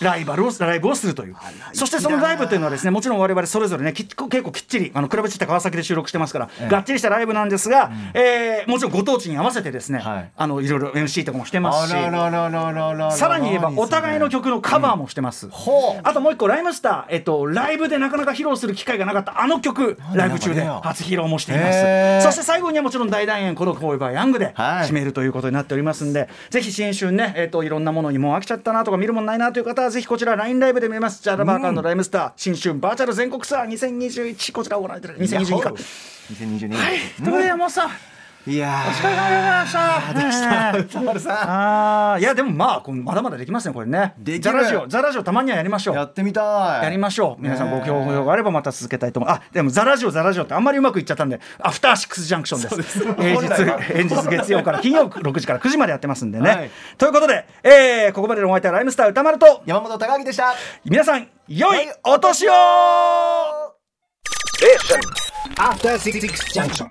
[0.00, 1.36] ライバルをライブをするという。
[1.72, 10.30] そしてそのライブというのはですねもちろん我々それぞれねき結構きっちりあのクラブチッタ川崎で収録してますから、がっちりしたライブなんですが、えーもちろんご当地に合わせてですね、はい。
[10.36, 16.00] あのいろいろ MC とかもしてまあすしさらに言えばお互いの曲のカバーもしてます、ほう。
[16.02, 22.20] あともう一個ライムスター、えっと、ライブでなかなか披露する機会がなかったあの曲ライブ中で初披露もしていまへー。
[22.20, 24.88] すそして最後にはもちろん大団円この「フォーエバーヤング」ではい。
[24.88, 31.22] 締めるということになっておりますんで、ぜひ新春ね、えっと、いろんなものにもう飽きちゃったなとか見るもんないなという方はぜひこちら LINE ライブで見れます。
[31.22, 35.70] ジャラバーカーのライムスター、新春バーチャル全国ツアー2021こちらをご覧いただく2022か。
[35.70, 37.90] 2022はいということで山本さん
[38.46, 38.88] いやー。
[38.88, 40.14] お疲れ様でございました。
[40.14, 40.78] でした。
[40.78, 42.20] 歌丸さあー。
[42.20, 44.14] いやでもまあまだまだできますねこれね。
[44.18, 44.42] できる。
[44.42, 45.94] ザラジオザラジオたまにはやりましょう。
[45.94, 46.84] んやってみたい。
[46.84, 47.42] やりましょう。
[47.42, 49.30] 皆さんご評価があればまた続けたいと思う。
[49.30, 52.98] あでもザラジオザラジオってあんまりうまくいっちゃったんでアフターシックスジャンクションです。
[53.00, 53.78] 平本来は。
[53.80, 56.70] 日平日月曜から 金曜6時から9時までやってますんでね、はい。
[56.96, 60.54] ということで、えーここまでのお相手はライムスター歌丸と山本高明でした。
[60.84, 62.52] 皆さん良いお年を。
[65.58, 66.20] After Six
[66.54, 66.86] Junction.